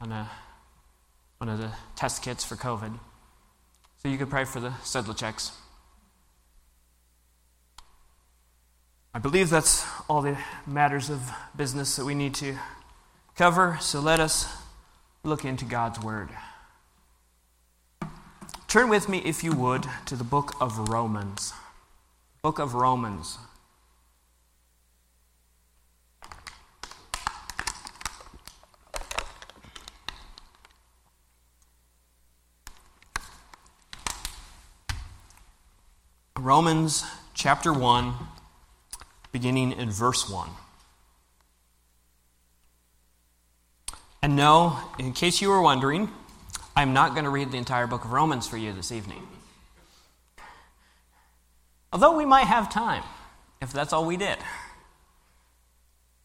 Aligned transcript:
on 0.00 0.12
a, 0.12 0.28
one 1.38 1.48
of 1.48 1.58
the 1.58 1.70
test 1.96 2.22
kits 2.22 2.44
for 2.44 2.56
COVID. 2.56 2.98
So 3.98 4.08
you 4.08 4.18
could 4.18 4.30
pray 4.30 4.44
for 4.44 4.60
the 4.60 4.70
Sedlaceks. 4.82 5.52
I 9.12 9.18
believe 9.18 9.50
that's 9.50 9.84
all 10.08 10.22
the 10.22 10.38
matters 10.66 11.10
of 11.10 11.30
business 11.56 11.96
that 11.96 12.04
we 12.04 12.14
need 12.14 12.34
to 12.36 12.56
cover, 13.36 13.76
so 13.80 14.00
let 14.00 14.20
us 14.20 14.46
look 15.24 15.44
into 15.44 15.64
God's 15.64 16.00
Word. 16.00 16.28
Turn 18.68 18.88
with 18.88 19.08
me, 19.08 19.18
if 19.24 19.42
you 19.42 19.52
would, 19.52 19.84
to 20.06 20.14
the 20.14 20.22
book 20.22 20.54
of 20.60 20.90
Romans. 20.90 21.52
Book 22.40 22.60
of 22.60 22.74
Romans. 22.74 23.36
Romans 36.42 37.04
chapter 37.34 37.70
1, 37.70 38.14
beginning 39.30 39.72
in 39.72 39.90
verse 39.90 40.28
1. 40.28 40.48
And 44.22 44.36
no, 44.36 44.78
in 44.98 45.12
case 45.12 45.42
you 45.42 45.50
were 45.50 45.60
wondering, 45.60 46.10
I'm 46.74 46.94
not 46.94 47.12
going 47.12 47.24
to 47.24 47.30
read 47.30 47.52
the 47.52 47.58
entire 47.58 47.86
book 47.86 48.06
of 48.06 48.12
Romans 48.12 48.48
for 48.48 48.56
you 48.56 48.72
this 48.72 48.90
evening. 48.90 49.26
Although 51.92 52.16
we 52.16 52.24
might 52.24 52.46
have 52.46 52.72
time, 52.72 53.02
if 53.60 53.72
that's 53.72 53.92
all 53.92 54.06
we 54.06 54.16
did. 54.16 54.38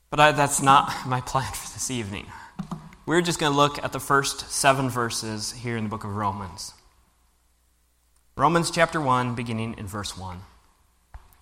But 0.09 0.19
I, 0.21 0.31
that's 0.31 0.61
not 0.61 0.93
my 1.05 1.19
plan 1.19 1.51
for 1.51 1.73
this 1.73 1.91
evening. 1.91 2.27
We're 3.05 3.21
just 3.21 3.39
going 3.39 3.51
to 3.51 3.57
look 3.57 3.83
at 3.83 3.91
the 3.91 3.99
first 3.99 4.49
seven 4.49 4.89
verses 4.89 5.51
here 5.51 5.75
in 5.75 5.83
the 5.83 5.89
book 5.89 6.05
of 6.05 6.15
Romans. 6.15 6.73
Romans 8.37 8.69
chapter 8.69 8.99
1, 8.99 9.33
beginning 9.33 9.75
in 9.77 9.87
verse 9.87 10.17
1. 10.17 10.39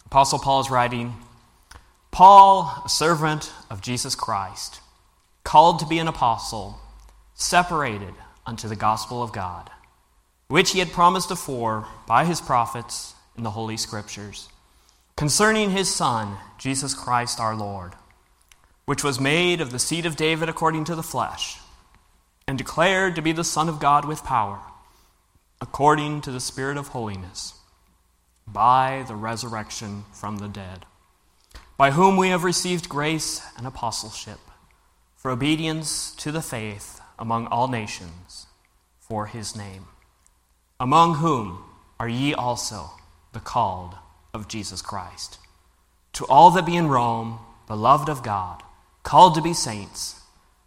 Apostle 0.05 0.38
Paul 0.38 0.61
is 0.61 0.69
writing 0.69 1.16
Paul, 2.11 2.83
a 2.85 2.89
servant 2.89 3.52
of 3.72 3.81
Jesus 3.81 4.13
Christ, 4.13 4.80
called 5.44 5.80
to 5.80 5.88
be 5.88 5.97
an 5.97 6.08
apostle, 6.08 6.77
separated 7.33 8.13
unto 8.45 8.67
the 8.67 8.75
gospel 8.75 9.23
of 9.23 9.33
God, 9.33 9.72
which 10.50 10.73
he 10.73 10.77
had 10.77 10.91
promised 10.91 11.31
afore 11.31 11.88
by 12.05 12.25
his 12.25 12.39
prophets 12.39 13.16
in 13.35 13.41
the 13.41 13.50
Holy 13.50 13.75
Scriptures, 13.75 14.50
concerning 15.17 15.72
his 15.72 15.91
Son, 15.91 16.38
Jesus 16.59 16.94
Christ 16.94 17.39
our 17.39 17.55
Lord, 17.55 17.94
which 18.85 19.03
was 19.03 19.19
made 19.19 19.61
of 19.61 19.72
the 19.72 19.80
seed 19.80 20.05
of 20.05 20.16
David 20.16 20.47
according 20.47 20.83
to 20.83 20.95
the 20.95 21.02
flesh, 21.02 21.57
and 22.47 22.55
declared 22.55 23.16
to 23.16 23.23
be 23.23 23.31
the 23.31 23.44
Son 23.44 23.67
of 23.67 23.80
God 23.80 24.05
with 24.05 24.23
power 24.23 24.59
according 25.64 26.19
to 26.19 26.30
the 26.30 26.42
Spirit 26.42 26.75
of 26.75 26.89
holiness, 26.89 27.53
by 28.45 29.06
the 29.08 29.16
resurrection 29.16 30.03
from 30.11 30.39
the 30.39 30.47
dead, 30.50 30.86
by 31.78 31.92
whom 31.92 32.17
we 32.17 32.28
have 32.28 32.44
received 32.44 32.89
grace 32.89 33.42
and 33.56 33.66
apostleship 33.66 34.39
for 35.16 35.31
obedience 35.31 36.14
to 36.16 36.34
the 36.34 36.41
faith 36.41 37.00
among 37.17 37.47
all 37.47 37.69
nations 37.69 38.47
for 39.00 39.28
his 39.28 39.56
name, 39.56 39.86
among 40.81 41.16
whom 41.16 41.64
are 41.97 42.09
ye 42.09 42.34
also 42.34 42.89
the 43.31 43.39
called 43.39 43.95
of 44.34 44.50
Jesus 44.50 44.81
Christ. 44.81 45.39
To 46.11 46.25
all 46.25 46.52
that 46.52 46.66
be 46.66 46.75
in 46.75 46.89
Rome, 46.89 47.39
beloved 47.67 48.09
of 48.09 48.22
God, 48.22 48.64
called 49.03 49.34
to 49.36 49.41
be 49.41 49.53
saints, 49.53 50.19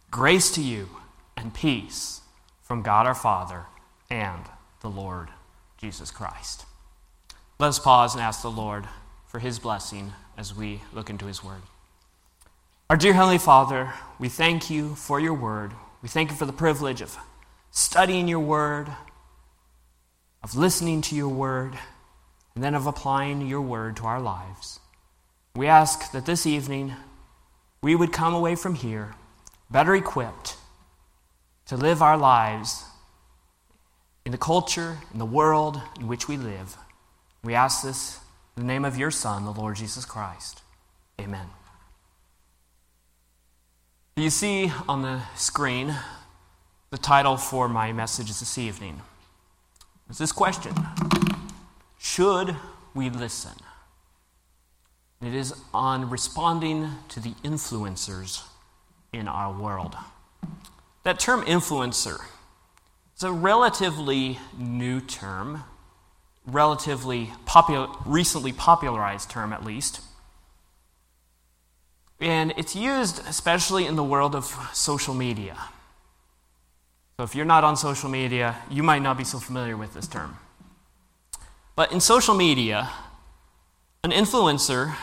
grace 0.09 0.49
to 0.55 0.61
you 0.63 0.89
and 1.37 1.53
peace 1.53 2.21
from 2.63 2.81
God 2.81 3.05
our 3.05 3.13
Father 3.13 3.67
and 4.09 4.41
the 4.87 5.01
Lord 5.01 5.27
Jesus 5.77 6.11
Christ. 6.11 6.65
Let 7.59 7.67
us 7.67 7.79
pause 7.79 8.13
and 8.13 8.23
ask 8.23 8.41
the 8.41 8.49
Lord 8.49 8.85
for 9.25 9.39
his 9.39 9.59
blessing 9.59 10.13
as 10.37 10.55
we 10.55 10.81
look 10.93 11.09
into 11.09 11.25
his 11.25 11.43
word. 11.43 11.61
Our 12.89 12.95
dear 12.95 13.11
Heavenly 13.11 13.37
Father, 13.37 13.91
we 14.17 14.29
thank 14.29 14.69
you 14.69 14.95
for 14.95 15.19
your 15.19 15.33
word. 15.33 15.73
We 16.01 16.07
thank 16.07 16.29
you 16.29 16.37
for 16.37 16.45
the 16.45 16.53
privilege 16.53 17.01
of 17.01 17.17
studying 17.69 18.29
your 18.29 18.39
word, 18.39 18.87
of 20.41 20.55
listening 20.55 21.01
to 21.01 21.15
your 21.15 21.27
word, 21.27 21.77
and 22.55 22.63
then 22.63 22.73
of 22.73 22.87
applying 22.87 23.45
your 23.45 23.61
word 23.61 23.97
to 23.97 24.03
our 24.03 24.21
lives. 24.21 24.79
We 25.53 25.67
ask 25.67 26.13
that 26.13 26.25
this 26.25 26.45
evening 26.45 26.93
we 27.81 27.93
would 27.93 28.13
come 28.13 28.33
away 28.33 28.55
from 28.55 28.75
here 28.75 29.15
better 29.69 29.93
equipped 29.93 30.55
to 31.65 31.75
live 31.75 32.01
our 32.01 32.17
lives 32.17 32.85
in 34.27 34.31
the 34.31 34.37
culture, 34.37 34.97
in 35.13 35.19
the 35.19 35.25
world 35.25 35.81
in 36.01 36.05
which 36.09 36.27
we 36.27 36.35
live. 36.35 36.75
We 37.45 37.53
ask 37.53 37.81
this 37.81 38.19
in 38.57 38.63
the 38.63 38.67
name 38.67 38.83
of 38.83 38.97
your 38.97 39.09
Son, 39.09 39.45
the 39.45 39.53
Lord 39.53 39.77
Jesus 39.77 40.03
Christ. 40.03 40.63
Amen. 41.17 41.47
You 44.17 44.29
see 44.29 44.69
on 44.89 45.01
the 45.01 45.21
screen 45.37 45.95
the 46.89 46.97
title 46.97 47.37
for 47.37 47.69
my 47.69 47.93
message 47.93 48.27
this 48.27 48.57
evening. 48.57 49.01
It's 50.09 50.17
this 50.17 50.33
question 50.33 50.73
Should 51.97 52.53
we 52.93 53.09
listen? 53.09 53.53
It 55.21 55.33
is 55.33 55.53
on 55.73 56.09
responding 56.09 56.89
to 57.07 57.21
the 57.21 57.31
influencers 57.45 58.43
in 59.13 59.29
our 59.29 59.57
world. 59.57 59.95
That 61.03 61.17
term 61.17 61.45
influencer 61.45 62.19
it's 63.17 63.23
a 63.23 63.31
relatively 63.31 64.37
new 64.59 65.01
term, 65.01 65.63
relatively 66.45 67.31
popular, 67.47 67.87
recently 68.05 68.53
popularized 68.53 69.31
term 69.31 69.53
at 69.53 69.65
least. 69.65 70.01
And 72.19 72.53
it's 72.57 72.75
used 72.75 73.27
especially 73.27 73.87
in 73.87 73.95
the 73.95 74.03
world 74.03 74.35
of 74.35 74.45
social 74.71 75.15
media. 75.15 75.57
So 77.17 77.23
if 77.23 77.33
you're 77.33 77.43
not 77.43 77.63
on 77.63 77.75
social 77.75 78.07
media, 78.07 78.55
you 78.69 78.83
might 78.83 79.01
not 79.01 79.17
be 79.17 79.23
so 79.23 79.39
familiar 79.39 79.75
with 79.75 79.95
this 79.95 80.05
term. 80.05 80.37
But 81.75 81.91
in 81.91 81.99
social 81.99 82.35
media, 82.35 82.87
an 84.03 84.11
influencer 84.11 84.93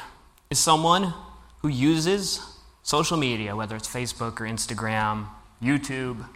is 0.51 0.61
someone 0.61 1.15
who 1.63 1.69
uses 1.69 2.41
social 2.85 3.17
media, 3.17 3.57
whether 3.57 3.75
it's 3.75 3.89
Facebook 3.89 4.41
or 4.41 4.45
Instagram, 4.45 5.27
YouTube, 5.61 6.29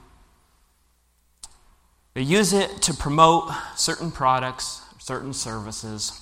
they 2.18 2.24
use 2.24 2.52
it 2.52 2.82
to 2.82 2.92
promote 2.92 3.48
certain 3.76 4.10
products, 4.10 4.82
certain 4.98 5.32
services. 5.32 6.20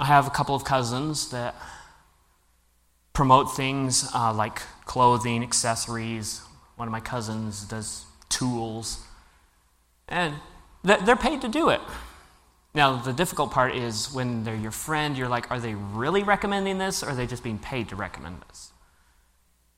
I 0.00 0.06
have 0.06 0.26
a 0.26 0.30
couple 0.30 0.56
of 0.56 0.64
cousins 0.64 1.30
that 1.30 1.54
promote 3.12 3.54
things 3.54 4.10
uh, 4.12 4.34
like 4.34 4.62
clothing, 4.84 5.44
accessories. 5.44 6.40
One 6.74 6.88
of 6.88 6.92
my 6.92 6.98
cousins 6.98 7.66
does 7.66 8.04
tools. 8.28 9.00
And 10.08 10.34
they're 10.82 11.14
paid 11.14 11.40
to 11.42 11.48
do 11.48 11.68
it. 11.68 11.80
Now, 12.74 12.96
the 12.96 13.12
difficult 13.12 13.52
part 13.52 13.76
is 13.76 14.12
when 14.12 14.42
they're 14.42 14.56
your 14.56 14.72
friend, 14.72 15.16
you're 15.16 15.28
like, 15.28 15.52
are 15.52 15.60
they 15.60 15.76
really 15.76 16.24
recommending 16.24 16.78
this 16.78 17.04
or 17.04 17.10
are 17.10 17.14
they 17.14 17.28
just 17.28 17.44
being 17.44 17.60
paid 17.60 17.90
to 17.90 17.94
recommend 17.94 18.42
this? 18.48 18.72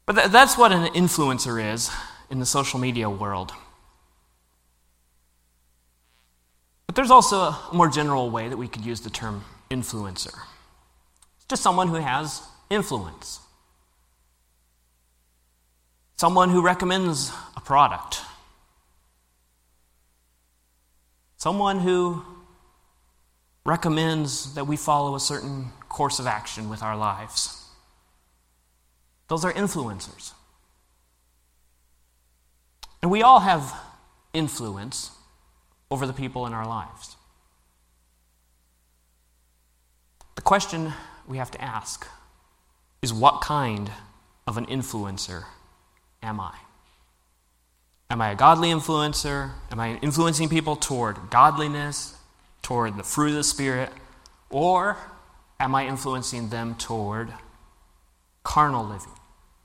But 0.06 0.32
that's 0.32 0.56
what 0.56 0.72
an 0.72 0.86
influencer 0.94 1.74
is 1.74 1.90
in 2.30 2.40
the 2.40 2.46
social 2.46 2.80
media 2.80 3.10
world. 3.10 3.52
But 6.90 6.96
there's 6.96 7.12
also 7.12 7.36
a 7.42 7.68
more 7.72 7.88
general 7.88 8.30
way 8.30 8.48
that 8.48 8.56
we 8.56 8.66
could 8.66 8.84
use 8.84 9.02
the 9.02 9.10
term 9.10 9.44
influencer. 9.70 10.36
It's 11.36 11.46
just 11.48 11.62
someone 11.62 11.86
who 11.86 11.94
has 11.94 12.42
influence, 12.68 13.38
someone 16.16 16.50
who 16.50 16.60
recommends 16.62 17.30
a 17.56 17.60
product, 17.60 18.22
someone 21.37 21.78
who 21.78 22.25
recommends 23.64 24.54
that 24.54 24.66
we 24.66 24.76
follow 24.76 25.14
a 25.14 25.20
certain 25.20 25.66
course 25.88 26.19
of 26.19 26.26
action 26.26 26.69
with 26.69 26.82
our 26.82 26.96
lives. 26.96 27.66
Those 29.28 29.44
are 29.44 29.52
influencers. 29.52 30.32
And 33.00 33.12
we 33.12 33.22
all 33.22 33.38
have 33.38 33.72
influence 34.34 35.12
over 35.90 36.06
the 36.06 36.12
people 36.12 36.46
in 36.46 36.52
our 36.52 36.66
lives. 36.66 37.16
The 40.37 40.42
question 40.42 40.92
we 41.26 41.38
have 41.38 41.50
to 41.50 41.60
ask 41.60 42.06
is 43.02 43.12
what 43.12 43.40
kind 43.40 43.90
of 44.46 44.56
an 44.56 44.66
influencer 44.66 45.44
am 46.22 46.40
I? 46.40 46.54
Am 48.10 48.20
I 48.20 48.31
a 48.32 48.34
godly 48.34 48.69
influencer? 48.70 49.52
Am 49.70 49.78
I 49.78 49.96
influencing 49.98 50.48
people 50.48 50.76
toward 50.76 51.31
godliness, 51.31 52.16
toward 52.62 52.96
the 52.96 53.04
fruit 53.04 53.28
of 53.28 53.34
the 53.34 53.44
Spirit? 53.44 53.90
Or 54.50 54.96
am 55.60 55.75
I 55.75 55.86
influencing 55.86 56.48
them 56.48 56.75
toward 56.75 57.32
carnal 58.43 58.84
living, 58.84 59.12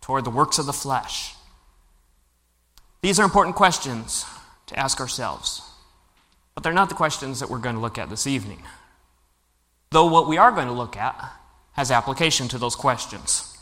toward 0.01 0.25
the 0.25 0.30
works 0.30 0.60
of 0.60 0.68
the 0.68 0.74
flesh? 0.74 1.33
These 3.01 3.19
are 3.19 3.24
important 3.24 3.56
questions 3.56 4.25
to 4.68 4.78
ask 4.78 5.00
ourselves, 5.00 5.62
but 6.56 6.63
they're 6.63 6.74
not 6.74 6.90
the 6.90 6.96
questions 6.96 7.42
that 7.42 7.50
we're 7.50 7.60
going 7.60 7.75
to 7.75 7.81
look 7.81 7.98
at 7.98 8.10
this 8.10 8.25
evening. 8.25 8.63
Though 9.92 10.07
what 10.07 10.28
we 10.28 10.38
are 10.38 10.52
going 10.52 10.68
to 10.68 10.74
look 10.74 10.98
at 10.98 11.16
has 11.74 11.92
application 11.92 12.48
to 12.48 12.57
those 12.57 12.75
questions. 12.75 13.57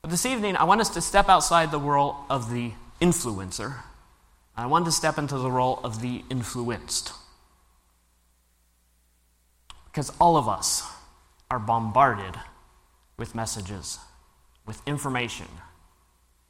But 0.00 0.10
this 0.10 0.26
evening, 0.26 0.56
I 0.56 0.64
want 0.64 0.80
us 0.80 0.88
to 0.90 1.00
step 1.00 1.28
outside 1.28 1.70
the 1.70 1.78
role 1.78 2.16
of 2.30 2.50
the 2.50 2.72
influencer. 3.00 3.76
I 4.56 4.66
want 4.66 4.86
to 4.86 4.92
step 4.92 5.18
into 5.18 5.36
the 5.36 5.50
role 5.50 5.80
of 5.84 6.00
the 6.00 6.24
influenced. 6.30 7.12
Because 9.84 10.10
all 10.18 10.36
of 10.36 10.48
us 10.48 10.82
are 11.50 11.58
bombarded 11.58 12.34
with 13.18 13.34
messages, 13.34 13.98
with 14.66 14.80
information. 14.86 15.48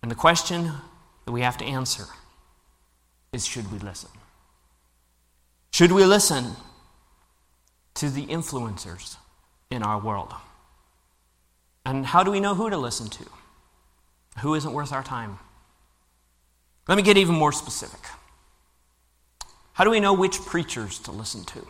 And 0.02 0.11
the 0.11 0.17
question 0.17 0.70
that 1.25 1.32
we 1.32 1.40
have 1.40 1.58
to 1.58 1.64
answer 1.64 2.05
is 3.32 3.44
should 3.46 3.73
we 3.73 3.78
listen? 3.78 4.11
Should 5.70 5.92
we 5.92 6.04
listen 6.04 6.52
to 7.94 8.10
the 8.10 8.26
influencers 8.26 9.16
in 9.70 9.82
our 9.82 10.00
world? 10.00 10.32
And 11.84 12.04
how 12.04 12.22
do 12.22 12.30
we 12.30 12.40
know 12.40 12.54
who 12.54 12.70
to 12.70 12.76
listen 12.76 13.08
to? 13.10 13.26
Who 14.40 14.54
isn't 14.54 14.72
worth 14.72 14.92
our 14.92 15.02
time? 15.02 15.38
Let 16.88 16.96
me 16.96 17.02
get 17.02 17.16
even 17.16 17.34
more 17.34 17.52
specific. 17.52 18.00
How 19.72 19.84
do 19.84 19.90
we 19.90 20.00
know 20.00 20.12
which 20.12 20.40
preachers 20.40 20.98
to 21.00 21.10
listen 21.10 21.44
to? 21.44 21.66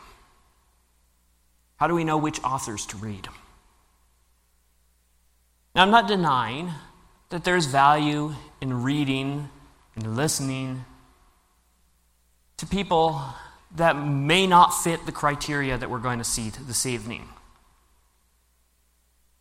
How 1.76 1.87
do 1.87 1.94
we 1.94 2.04
know 2.04 2.16
which 2.16 2.43
authors 2.43 2.87
to 2.87 2.96
read? 2.96 3.28
Now, 5.75 5.82
I'm 5.82 5.90
not 5.90 6.08
denying 6.08 6.70
that 7.28 7.44
there's 7.44 7.66
value 7.66 8.34
in 8.60 8.82
reading 8.82 9.50
and 9.94 10.16
listening 10.16 10.84
to 12.56 12.66
people 12.66 13.20
that 13.75 13.97
may 13.97 14.47
not 14.47 14.69
fit 14.69 15.05
the 15.07 15.13
criteria 15.13 15.77
that 15.77 15.91
we're 15.91 15.99
going 15.99 16.19
to 16.19 16.25
see 16.25 16.51
this 16.51 16.87
evening. 16.87 17.29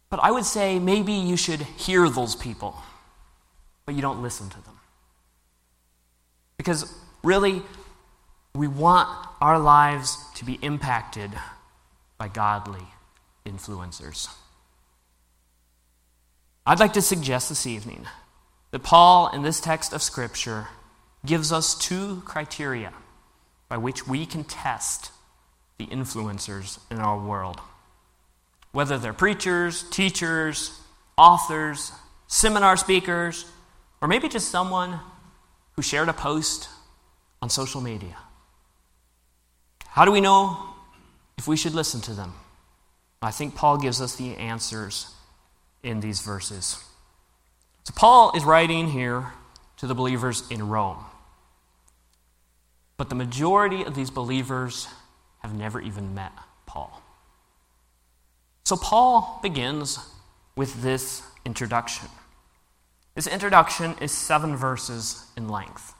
But 0.09 0.19
I 0.23 0.31
would 0.31 0.45
say 0.45 0.79
maybe 0.79 1.13
you 1.13 1.37
should 1.37 1.61
hear 1.61 2.09
those 2.09 2.35
people, 2.35 2.75
but 3.85 3.95
you 3.95 4.01
don't 4.01 4.21
listen 4.21 4.49
to 4.49 4.63
them. 4.63 4.79
Because 6.57 6.93
really, 7.23 7.61
we 8.53 8.67
want 8.67 9.09
our 9.41 9.59
lives 9.59 10.17
to 10.35 10.45
be 10.45 10.53
impacted 10.61 11.31
by 12.17 12.27
godly 12.27 12.87
influencers. 13.45 14.29
I'd 16.65 16.79
like 16.79 16.93
to 16.93 17.01
suggest 17.01 17.49
this 17.49 17.67
evening 17.67 18.07
that 18.71 18.83
Paul, 18.83 19.29
in 19.33 19.43
this 19.43 19.59
text 19.59 19.93
of 19.93 20.01
Scripture, 20.01 20.67
gives 21.25 21.51
us 21.51 21.75
two 21.75 22.23
criteria 22.25 22.93
by 23.75 23.79
which 23.79 24.07
we 24.07 24.25
can 24.25 24.45
test 24.45 25.11
the 25.77 25.85
influencers 25.87 26.79
in 26.89 26.97
our 26.97 27.19
world. 27.19 27.59
Whether 28.71 28.97
they're 28.97 29.11
preachers, 29.11 29.83
teachers, 29.89 30.79
authors, 31.17 31.91
seminar 32.27 32.77
speakers, 32.77 33.45
or 33.99 34.07
maybe 34.07 34.29
just 34.29 34.47
someone 34.47 34.97
who 35.73 35.81
shared 35.81 36.07
a 36.07 36.13
post 36.13 36.69
on 37.41 37.49
social 37.49 37.81
media. 37.81 38.15
How 39.87 40.05
do 40.05 40.11
we 40.13 40.21
know 40.21 40.57
if 41.37 41.45
we 41.45 41.57
should 41.57 41.73
listen 41.73 41.99
to 42.03 42.13
them? 42.13 42.31
I 43.21 43.31
think 43.31 43.55
Paul 43.55 43.77
gives 43.77 43.99
us 43.99 44.15
the 44.15 44.37
answers 44.37 45.13
in 45.83 45.99
these 45.99 46.21
verses. 46.21 46.81
So, 47.83 47.93
Paul 47.93 48.31
is 48.37 48.45
writing 48.45 48.89
here 48.89 49.33
to 49.75 49.85
the 49.85 49.95
believers 49.95 50.49
in 50.49 50.65
Rome. 50.69 51.03
But 52.97 53.09
the 53.09 53.15
majority 53.15 53.83
of 53.83 53.95
these 53.95 54.09
believers 54.09 54.87
have 55.39 55.53
never 55.53 55.81
even 55.81 56.15
met 56.15 56.31
Paul. 56.65 57.01
So, 58.63 58.75
Paul 58.75 59.39
begins 59.43 59.99
with 60.55 60.81
this 60.81 61.21
introduction. 61.45 62.07
This 63.13 63.27
introduction 63.27 63.95
is 64.01 64.11
seven 64.11 64.55
verses 64.55 65.25
in 65.37 65.47
length. 65.47 65.93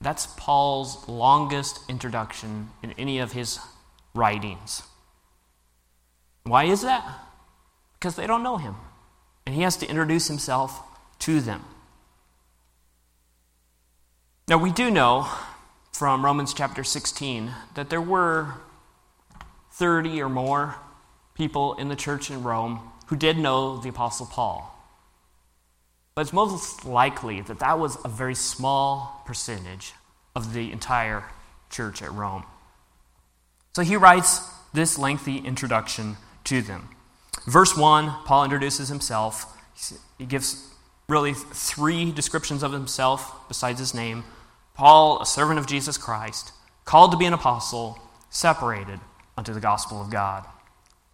That's 0.00 0.26
Paul's 0.36 1.08
longest 1.08 1.80
introduction 1.88 2.70
in 2.82 2.92
any 2.92 3.18
of 3.18 3.32
his 3.32 3.58
writings. 4.14 4.82
Why 6.44 6.64
is 6.64 6.82
that? 6.82 7.04
Because 7.94 8.16
they 8.16 8.26
don't 8.26 8.42
know 8.42 8.56
him. 8.56 8.76
And 9.46 9.54
he 9.54 9.62
has 9.62 9.76
to 9.78 9.88
introduce 9.88 10.28
himself 10.28 10.82
to 11.20 11.40
them. 11.40 11.64
Now, 14.48 14.58
we 14.58 14.72
do 14.72 14.90
know 14.90 15.28
from 15.92 16.24
Romans 16.24 16.54
chapter 16.54 16.84
16 16.84 17.50
that 17.74 17.90
there 17.90 18.00
were 18.00 18.54
30 19.72 20.20
or 20.22 20.28
more 20.28 20.76
people 21.34 21.74
in 21.74 21.88
the 21.88 21.96
church 21.96 22.30
in 22.30 22.42
Rome 22.42 22.80
who 23.06 23.16
did 23.16 23.38
know 23.38 23.78
the 23.78 23.88
Apostle 23.88 24.26
Paul. 24.26 24.76
But 26.14 26.22
it's 26.22 26.32
most 26.32 26.84
likely 26.84 27.40
that 27.42 27.60
that 27.60 27.78
was 27.78 27.96
a 28.04 28.08
very 28.08 28.34
small 28.34 29.22
percentage 29.26 29.94
of 30.34 30.52
the 30.52 30.70
entire 30.72 31.24
church 31.70 32.02
at 32.02 32.12
Rome. 32.12 32.44
So 33.74 33.82
he 33.82 33.96
writes 33.96 34.40
this 34.72 34.98
lengthy 34.98 35.38
introduction 35.38 36.16
to 36.44 36.62
them. 36.62 36.88
Verse 37.46 37.76
1, 37.76 38.10
Paul 38.24 38.44
introduces 38.44 38.88
himself. 38.88 39.56
He 40.18 40.26
gives 40.26 40.68
really 41.08 41.32
three 41.34 42.12
descriptions 42.12 42.62
of 42.62 42.72
himself 42.72 43.48
besides 43.48 43.80
his 43.80 43.94
name. 43.94 44.24
Paul, 44.80 45.20
a 45.20 45.26
servant 45.26 45.58
of 45.58 45.66
Jesus 45.66 45.98
Christ, 45.98 46.52
called 46.86 47.10
to 47.10 47.18
be 47.18 47.26
an 47.26 47.34
apostle, 47.34 47.98
separated 48.30 48.98
unto 49.36 49.52
the 49.52 49.60
gospel 49.60 50.00
of 50.00 50.08
God. 50.08 50.46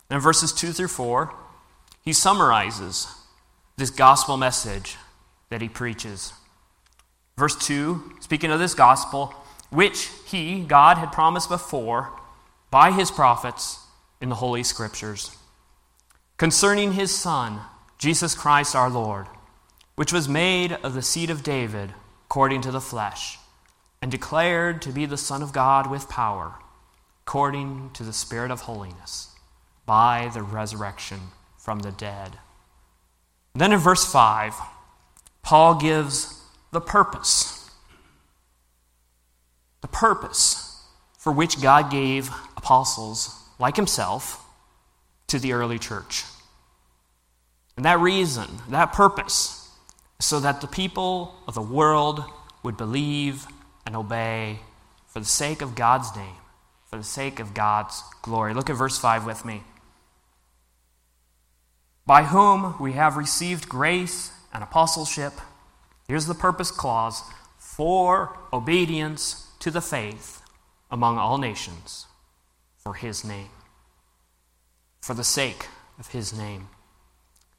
And 0.08 0.18
in 0.18 0.22
verses 0.22 0.52
2 0.52 0.70
through 0.70 0.86
4, 0.86 1.34
he 2.00 2.12
summarizes 2.12 3.08
this 3.76 3.90
gospel 3.90 4.36
message 4.36 4.94
that 5.50 5.62
he 5.62 5.68
preaches. 5.68 6.32
Verse 7.36 7.56
2, 7.56 8.18
speaking 8.20 8.52
of 8.52 8.60
this 8.60 8.72
gospel, 8.72 9.34
which 9.70 10.10
he, 10.26 10.60
God, 10.60 10.98
had 10.98 11.10
promised 11.10 11.48
before 11.48 12.12
by 12.70 12.92
his 12.92 13.10
prophets 13.10 13.80
in 14.20 14.28
the 14.28 14.36
Holy 14.36 14.62
Scriptures, 14.62 15.36
concerning 16.36 16.92
his 16.92 17.12
Son, 17.12 17.58
Jesus 17.98 18.36
Christ 18.36 18.76
our 18.76 18.90
Lord, 18.90 19.26
which 19.96 20.12
was 20.12 20.28
made 20.28 20.70
of 20.84 20.94
the 20.94 21.02
seed 21.02 21.30
of 21.30 21.42
David 21.42 21.94
according 22.26 22.60
to 22.60 22.70
the 22.70 22.80
flesh, 22.80 23.40
and 24.06 24.12
declared 24.12 24.80
to 24.80 24.92
be 24.92 25.04
the 25.04 25.16
Son 25.16 25.42
of 25.42 25.52
God 25.52 25.90
with 25.90 26.08
power, 26.08 26.54
according 27.26 27.90
to 27.92 28.04
the 28.04 28.12
Spirit 28.12 28.52
of 28.52 28.60
holiness, 28.60 29.34
by 29.84 30.30
the 30.32 30.44
resurrection 30.44 31.18
from 31.58 31.80
the 31.80 31.90
dead. 31.90 32.38
then 33.52 33.72
in 33.72 33.80
verse 33.80 34.04
5, 34.04 34.54
Paul 35.42 35.80
gives 35.80 36.40
the 36.70 36.80
purpose. 36.80 37.68
The 39.80 39.88
purpose 39.88 40.84
for 41.18 41.32
which 41.32 41.60
God 41.60 41.90
gave 41.90 42.30
apostles 42.56 43.36
like 43.58 43.75
himself 43.75 44.46
to 45.26 45.40
the 45.40 45.52
early 45.52 45.80
church. 45.80 46.22
And 47.76 47.84
that 47.84 47.98
reason, 47.98 48.46
that 48.68 48.92
purpose, 48.92 49.68
so 50.20 50.38
that 50.38 50.60
the 50.60 50.68
people 50.68 51.34
of 51.48 51.54
the 51.54 51.60
world 51.60 52.22
would 52.62 52.76
believe 52.76 53.48
and 53.87 53.97
obey 53.97 54.59
for 55.07 55.21
the 55.21 55.26
sake 55.26 55.62
of 55.62 55.75
God's 55.75 56.14
name, 56.14 56.37
for 56.90 56.99
the 56.99 57.05
sake 57.05 57.40
of 57.40 57.55
God's 57.55 58.02
glory. 58.21 58.52
Look 58.52 58.69
at 58.69 58.76
verse 58.76 58.99
5 58.99 59.25
with 59.25 59.45
me 59.45 59.62
by 62.07 62.23
whom 62.23 62.76
we 62.78 62.93
have 62.93 63.16
received 63.16 63.69
grace 63.69 64.31
and 64.55 64.62
apostleship. 64.62 65.33
Here's 66.09 66.26
the 66.26 66.35
purpose 66.35 66.71
clause 66.71 67.23
for 67.59 68.38
obedience 68.52 69.49
to 69.59 69.71
the 69.71 69.81
faith 69.81 70.40
among 70.90 71.19
all 71.19 71.37
nations 71.37 72.07
for 72.78 72.95
his 72.95 73.25
name, 73.25 73.49
for 75.02 75.14
the 75.14 75.25
sake 75.25 75.66
of 75.99 76.09
his 76.09 76.33
name. 76.33 76.69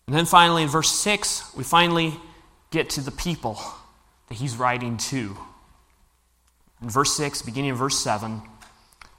And 0.08 0.16
then 0.16 0.26
finally, 0.26 0.64
in 0.64 0.70
verse 0.70 0.92
6, 0.92 1.54
we 1.56 1.66
finally 1.66 2.14
get 2.72 2.90
to 2.92 3.02
the 3.02 3.12
people 3.12 3.60
that 4.30 4.36
he's 4.36 4.56
writing 4.56 4.96
to. 4.98 5.36
In 6.82 6.90
verse 6.90 7.16
6, 7.18 7.42
beginning 7.42 7.72
in 7.72 7.76
verse 7.76 7.98
7, 8.00 8.42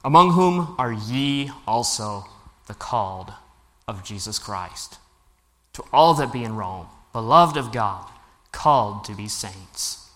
among 0.03 0.31
whom 0.31 0.75
are 0.77 0.93
ye 0.93 1.51
also 1.67 2.25
the 2.67 2.73
called 2.73 3.33
of 3.87 4.03
Jesus 4.03 4.39
Christ 4.39 4.97
to 5.73 5.83
all 5.91 6.13
that 6.15 6.31
be 6.31 6.43
in 6.43 6.55
Rome, 6.55 6.87
beloved 7.11 7.57
of 7.57 7.71
God, 7.71 8.09
called 8.51 9.03
to 9.05 9.15
be 9.15 9.27
saints. 9.27 10.09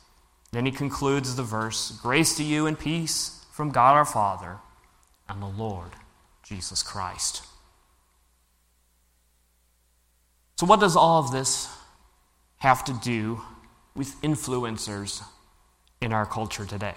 Then 0.51 0.65
he 0.65 0.71
concludes 0.71 1.35
the 1.35 1.43
verse 1.43 1.91
Grace 2.01 2.35
to 2.37 2.43
you 2.43 2.65
and 2.65 2.77
peace 2.77 3.45
from 3.51 3.71
God 3.71 3.93
our 3.93 4.05
Father 4.05 4.57
and 5.27 5.41
the 5.41 5.47
Lord 5.47 5.91
Jesus 6.43 6.83
Christ. 6.83 7.43
So, 10.57 10.65
what 10.65 10.79
does 10.79 10.95
all 10.95 11.19
of 11.19 11.31
this 11.31 11.67
have 12.63 12.85
to 12.85 12.93
do 12.93 13.41
with 13.93 14.19
influencers 14.21 15.21
in 16.01 16.13
our 16.13 16.25
culture 16.25 16.65
today. 16.65 16.95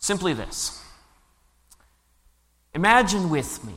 Simply 0.00 0.32
this 0.32 0.82
Imagine 2.74 3.30
with 3.30 3.64
me 3.64 3.74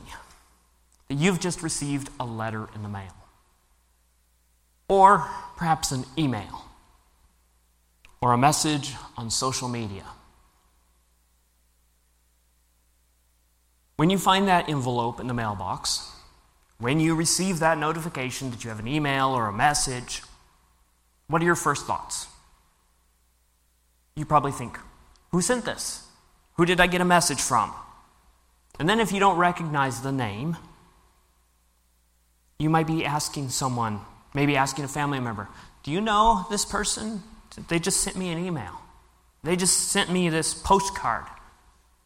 that 1.08 1.14
you've 1.14 1.38
just 1.38 1.62
received 1.62 2.08
a 2.18 2.24
letter 2.24 2.68
in 2.74 2.82
the 2.82 2.88
mail, 2.88 3.14
or 4.88 5.28
perhaps 5.56 5.92
an 5.92 6.04
email, 6.16 6.64
or 8.20 8.32
a 8.32 8.38
message 8.38 8.94
on 9.16 9.30
social 9.30 9.68
media. 9.68 10.04
When 13.96 14.10
you 14.10 14.18
find 14.18 14.48
that 14.48 14.68
envelope 14.68 15.20
in 15.20 15.26
the 15.26 15.34
mailbox, 15.34 16.10
when 16.78 17.00
you 17.00 17.14
receive 17.14 17.58
that 17.58 17.78
notification 17.78 18.50
that 18.50 18.64
you 18.64 18.70
have 18.70 18.80
an 18.80 18.88
email 18.88 19.28
or 19.28 19.46
a 19.46 19.52
message, 19.52 20.22
what 21.28 21.42
are 21.42 21.44
your 21.44 21.54
first 21.54 21.86
thoughts? 21.86 22.28
You 24.16 24.24
probably 24.24 24.52
think, 24.52 24.78
Who 25.30 25.40
sent 25.40 25.64
this? 25.64 26.03
Who 26.54 26.64
did 26.64 26.80
I 26.80 26.86
get 26.86 27.00
a 27.00 27.04
message 27.04 27.40
from? 27.40 27.72
And 28.78 28.88
then 28.88 29.00
if 29.00 29.12
you 29.12 29.20
don't 29.20 29.38
recognize 29.38 30.00
the 30.00 30.12
name, 30.12 30.56
you 32.58 32.70
might 32.70 32.86
be 32.86 33.04
asking 33.04 33.50
someone, 33.50 34.00
maybe 34.32 34.56
asking 34.56 34.84
a 34.84 34.88
family 34.88 35.20
member, 35.20 35.48
Do 35.82 35.90
you 35.90 36.00
know 36.00 36.46
this 36.50 36.64
person? 36.64 37.22
They 37.68 37.78
just 37.78 38.00
sent 38.00 38.16
me 38.16 38.30
an 38.30 38.44
email. 38.44 38.80
They 39.44 39.56
just 39.56 39.88
sent 39.88 40.10
me 40.10 40.28
this 40.28 40.54
postcard. 40.54 41.24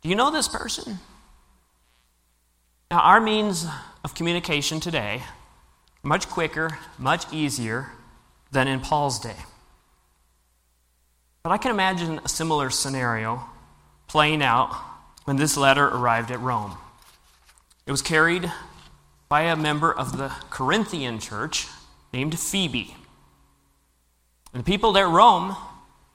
Do 0.03 0.09
you 0.09 0.15
know 0.15 0.31
this 0.31 0.49
person? 0.49 0.99
Now, 2.91 3.01
our 3.01 3.21
means 3.21 3.67
of 4.05 4.15
communication 4.15 4.81
today 4.81 5.23
much 6.03 6.29
quicker, 6.29 6.79
much 6.99 7.31
easier 7.33 7.91
than 8.51 8.69
in 8.69 8.81
Paul's 8.81 9.19
day. 9.19 9.37
But 11.43 11.51
I 11.51 11.59
can 11.59 11.71
imagine 11.71 12.21
a 12.25 12.29
similar 12.29 12.71
scenario 12.71 13.45
playing 14.09 14.43
out 14.43 14.75
when 15.25 15.37
this 15.37 15.57
letter 15.57 15.87
arrived 15.87 16.31
at 16.31 16.41
Rome. 16.41 16.77
It 17.87 17.91
was 17.91 18.03
carried 18.03 18.51
by 19.29 19.43
a 19.43 19.57
member 19.57 19.93
of 19.93 20.17
the 20.17 20.29
Corinthian 20.51 21.19
church 21.19 21.67
named 22.13 22.39
Phoebe. 22.39 22.97
And 24.53 24.65
the 24.65 24.67
people 24.67 24.97
at 24.97 25.07
Rome, 25.07 25.55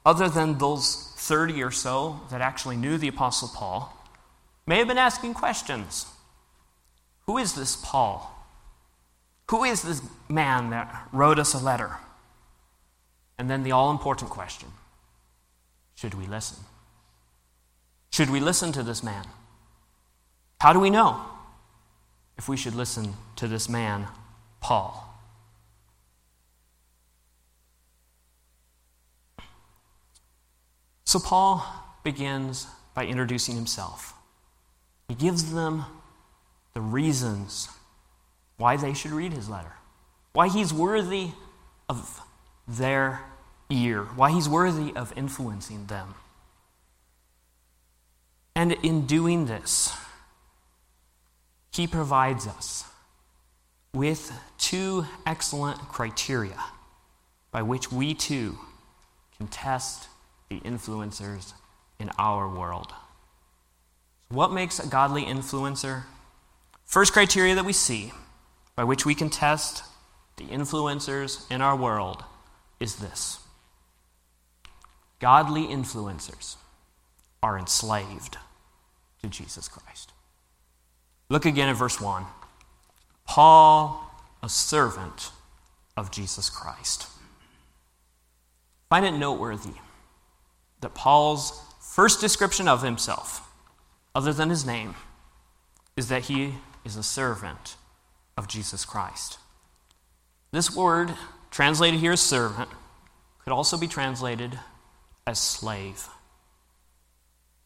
other 0.06 0.28
than 0.28 0.58
those 0.58 1.14
30 1.18 1.64
or 1.64 1.72
so 1.72 2.22
that 2.32 2.42
actually 2.42 2.76
knew 2.76 2.98
the 2.98 3.08
Apostle 3.08 3.50
Paul, 3.54 3.96
may 4.66 4.80
have 4.80 4.88
been 4.88 4.98
asking 4.98 5.36
questions. 5.36 6.08
Who 7.28 7.38
is 7.38 7.54
this 7.54 7.76
Paul? 7.76 8.30
Who 9.50 9.64
is 9.64 9.84
this 9.84 10.02
man 10.28 10.72
that 10.72 11.10
wrote 11.12 11.38
us 11.38 11.54
a 11.54 11.60
letter? 11.60 11.98
And 13.38 13.50
then 13.50 13.64
the 13.64 13.72
all 13.72 13.92
important 13.92 14.32
question 14.32 14.70
should 15.96 16.16
we 16.16 16.26
listen? 16.26 16.58
Should 18.14 18.30
we 18.30 18.40
listen 18.40 18.72
to 18.74 18.84
this 18.84 19.02
man? 19.02 19.26
How 20.62 20.72
do 20.72 20.80
we 20.80 20.92
know 20.92 21.20
if 22.38 22.48
we 22.48 22.56
should 22.56 22.76
listen 22.76 23.16
to 23.38 23.48
this 23.48 23.68
man, 23.68 24.06
Paul? 24.62 25.20
So, 31.06 31.18
Paul 31.18 31.66
begins 32.04 32.68
by 32.94 33.08
introducing 33.08 33.56
himself. 33.56 34.14
He 35.08 35.16
gives 35.16 35.52
them 35.52 35.86
the 36.76 36.82
reasons 36.82 37.68
why 38.58 38.78
they 38.78 38.94
should 38.94 39.10
read 39.10 39.34
his 39.34 39.50
letter, 39.50 39.74
why 40.34 40.50
he's 40.50 40.72
worthy 40.72 41.30
of 41.90 42.22
their 42.68 43.22
ear, 43.72 44.04
why 44.16 44.30
he's 44.30 44.48
worthy 44.48 44.96
of 44.96 45.12
influencing 45.18 45.88
them. 45.88 46.14
And 48.56 48.74
in 48.84 49.06
doing 49.06 49.46
this, 49.46 49.96
he 51.72 51.88
provides 51.88 52.48
us 52.48 52.86
with 53.94 54.32
two 54.58 55.06
excellent 55.26 55.80
criteria 55.80 56.64
by 57.52 57.62
which 57.62 57.92
we 57.92 58.14
too 58.14 58.58
can 59.38 59.48
test 59.48 60.08
the 60.50 60.60
influencers 60.60 61.54
in 62.00 62.10
our 62.18 62.48
world. 62.48 62.94
What 64.30 64.52
makes 64.52 64.80
a 64.80 64.88
godly 64.88 65.24
influencer? 65.24 66.04
First 66.86 67.14
criteria 67.14 67.56
that 67.56 67.66
we 67.66 67.74
see 67.74 68.12
by 68.76 68.84
which 68.84 69.06
we 69.06 69.16
can 69.16 69.30
test 69.30 69.84
the 70.38 70.46
influencers 70.46 71.50
in 71.52 71.62
our 71.62 71.76
world 71.76 72.24
is 72.80 72.96
this 72.96 73.40
godly 75.20 75.68
influencers 75.68 76.56
are 77.44 77.60
enslaved 77.60 78.38
to 79.22 79.28
Jesus 79.28 79.68
Christ. 79.68 80.14
Look 81.30 81.46
again 81.46 81.70
at 81.70 81.76
verse 81.76 82.00
1. 82.00 82.26
Paul, 83.28 84.10
a 84.42 84.50
servant 84.50 85.32
of 85.98 86.10
Jesus 86.10 86.50
Christ. 86.50 87.08
Find 88.90 89.06
it 89.06 89.12
noteworthy 89.12 89.74
that 90.82 90.96
Paul's 90.96 91.62
first 91.80 92.22
description 92.22 92.68
of 92.68 92.82
himself, 92.82 93.50
other 94.16 94.34
than 94.34 94.50
his 94.50 94.66
name, 94.66 94.96
is 95.98 96.08
that 96.08 96.24
he 96.24 96.56
is 96.86 96.96
a 96.96 97.04
servant 97.04 97.76
of 98.38 98.48
Jesus 98.48 98.86
Christ. 98.86 99.38
This 100.52 100.76
word, 100.76 101.14
translated 101.52 102.00
here 102.00 102.14
as 102.14 102.22
servant, 102.22 102.70
could 103.44 103.54
also 103.54 103.78
be 103.78 103.88
translated 103.88 104.60
as 105.26 105.40
slave. 105.40 106.08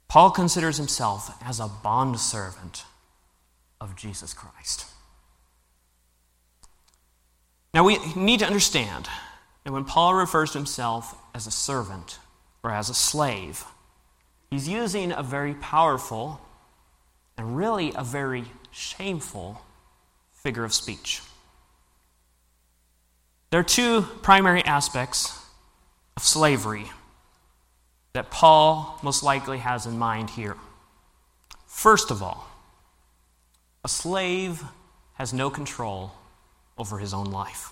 Paul 0.08 0.32
considers 0.32 0.78
himself 0.78 1.32
as 1.44 1.60
a 1.60 1.68
bondservant 1.68 2.86
of 3.82 3.96
Jesus 3.96 4.34
Christ. 4.34 4.86
Now, 7.74 7.84
we 7.84 8.00
need 8.16 8.40
to 8.40 8.46
understand 8.46 9.08
that 9.64 9.72
when 9.72 9.86
Paul 9.86 10.16
refers 10.16 10.52
to 10.52 10.58
himself 10.58 11.16
as 11.36 11.46
a 11.46 11.52
servant 11.52 12.20
or 12.64 12.72
as 12.72 12.90
a 12.90 12.94
slave, 12.94 13.66
he's 14.50 14.68
using 14.68 15.12
a 15.12 15.22
very 15.22 15.54
powerful 15.54 16.42
and 17.38 17.56
really 17.56 17.92
a 17.96 18.04
very 18.04 18.46
shameful 18.72 19.62
figure 20.32 20.64
of 20.64 20.74
speech. 20.74 21.22
There 23.52 23.60
are 23.60 23.64
two 23.64 24.02
primary 24.22 24.64
aspects 24.64 25.40
of 26.16 26.24
slavery 26.24 26.86
that 28.18 28.32
Paul 28.32 28.98
most 29.04 29.22
likely 29.22 29.60
has 29.60 29.86
in 29.86 30.00
mind 30.00 30.32
here. 30.32 30.58
First 31.68 32.10
of 32.10 32.24
all, 32.24 32.50
a 33.84 33.88
slave 33.88 34.64
has 35.14 35.34
no 35.34 35.52
control 35.52 36.14
over 36.80 36.98
his 36.98 37.14
own 37.14 37.26
life. 37.26 37.72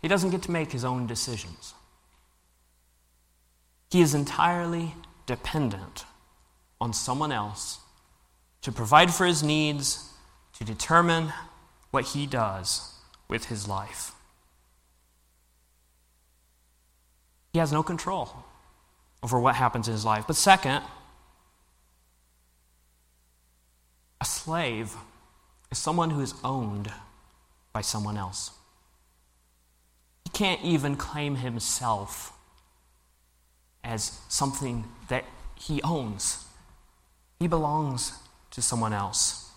He 0.00 0.06
doesn't 0.06 0.30
get 0.30 0.42
to 0.42 0.52
make 0.52 0.70
his 0.70 0.84
own 0.84 1.08
decisions. 1.08 1.74
He 3.90 4.00
is 4.00 4.14
entirely 4.14 4.94
dependent 5.26 6.04
on 6.80 6.92
someone 6.92 7.32
else 7.32 7.80
to 8.62 8.70
provide 8.70 9.12
for 9.12 9.26
his 9.26 9.42
needs, 9.42 10.08
to 10.52 10.64
determine 10.64 11.32
what 11.90 12.04
he 12.04 12.26
does 12.26 12.94
with 13.26 13.46
his 13.46 13.66
life. 13.66 14.12
He 17.54 17.60
has 17.60 17.72
no 17.72 17.84
control 17.84 18.44
over 19.22 19.38
what 19.38 19.54
happens 19.54 19.86
in 19.86 19.94
his 19.94 20.04
life. 20.04 20.24
But 20.26 20.34
second, 20.34 20.82
a 24.20 24.24
slave 24.24 24.96
is 25.70 25.78
someone 25.78 26.10
who 26.10 26.20
is 26.20 26.34
owned 26.42 26.90
by 27.72 27.80
someone 27.80 28.16
else. 28.16 28.50
He 30.24 30.30
can't 30.30 30.62
even 30.62 30.96
claim 30.96 31.36
himself 31.36 32.32
as 33.84 34.18
something 34.28 34.86
that 35.08 35.24
he 35.54 35.80
owns. 35.82 36.44
He 37.38 37.46
belongs 37.46 38.14
to 38.50 38.62
someone 38.62 38.92
else. 38.92 39.48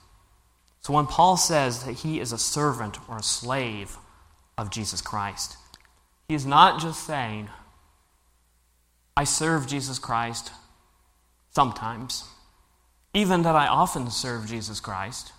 So 0.82 0.94
when 0.94 1.08
Paul 1.08 1.36
says 1.36 1.84
that 1.84 1.94
he 1.94 2.20
is 2.20 2.32
a 2.32 2.38
servant 2.38 2.98
or 3.10 3.18
a 3.18 3.24
slave 3.24 3.98
of 4.56 4.70
Jesus 4.70 5.02
Christ, 5.02 5.58
he 6.28 6.36
is 6.36 6.46
not 6.46 6.80
just 6.80 7.04
saying, 7.04 7.50
I 9.18 9.24
serve 9.24 9.66
Jesus 9.66 9.98
Christ 9.98 10.52
sometimes, 11.50 12.24
even 13.16 13.42
that 13.42 13.56
I 13.56 13.66
often 13.66 14.12
serve 14.12 14.46
Jesus 14.46 14.80
Christ. 14.80 15.32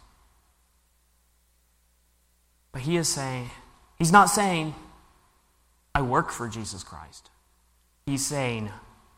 But 2.73 2.83
he 2.83 2.97
is 2.97 3.07
saying, 3.07 3.51
he's 3.97 4.11
not 4.11 4.31
saying, 4.31 4.75
I 5.95 6.03
work 6.03 6.33
for 6.33 6.49
Jesus 6.49 6.83
Christ. 6.83 7.31
He's 8.05 8.27
saying, 8.27 8.69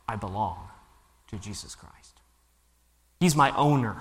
I 0.06 0.16
belong 0.16 0.68
to 1.28 1.38
Jesus 1.38 1.74
Christ. 1.74 2.20
He's 3.18 3.34
my 3.34 3.56
owner, 3.56 3.96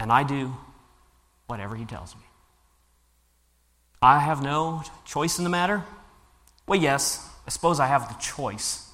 and 0.00 0.10
I 0.10 0.22
do 0.22 0.56
whatever 1.48 1.76
he 1.76 1.84
tells 1.84 2.14
me. 2.14 2.22
I 4.00 4.20
have 4.20 4.42
no 4.42 4.82
choice 5.04 5.36
in 5.36 5.44
the 5.44 5.50
matter. 5.50 5.84
Well, 6.66 6.80
yes, 6.80 7.28
I 7.46 7.50
suppose 7.50 7.78
I 7.78 7.88
have 7.88 8.08
the 8.08 8.14
choice. 8.14 8.88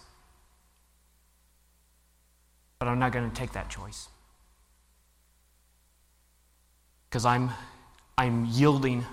But 2.79 2.89
I'm 2.89 2.99
not 2.99 3.13
going 3.13 3.29
to 3.29 3.35
take 3.35 3.53
that 3.53 3.69
choice. 3.69 4.09
Because 7.09 7.25
I'm, 7.25 7.51
I'm 8.17 8.47
yielding 8.47 9.05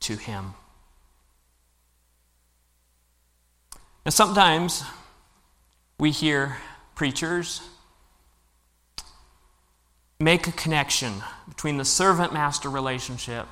to 0.00 0.16
Him. 0.16 0.54
Now, 4.04 4.10
sometimes 4.10 4.82
we 5.98 6.10
hear 6.10 6.56
preachers 6.94 7.60
make 10.18 10.46
a 10.46 10.52
connection 10.52 11.12
between 11.48 11.76
the 11.76 11.84
servant 11.84 12.32
master 12.32 12.68
relationship 12.70 13.46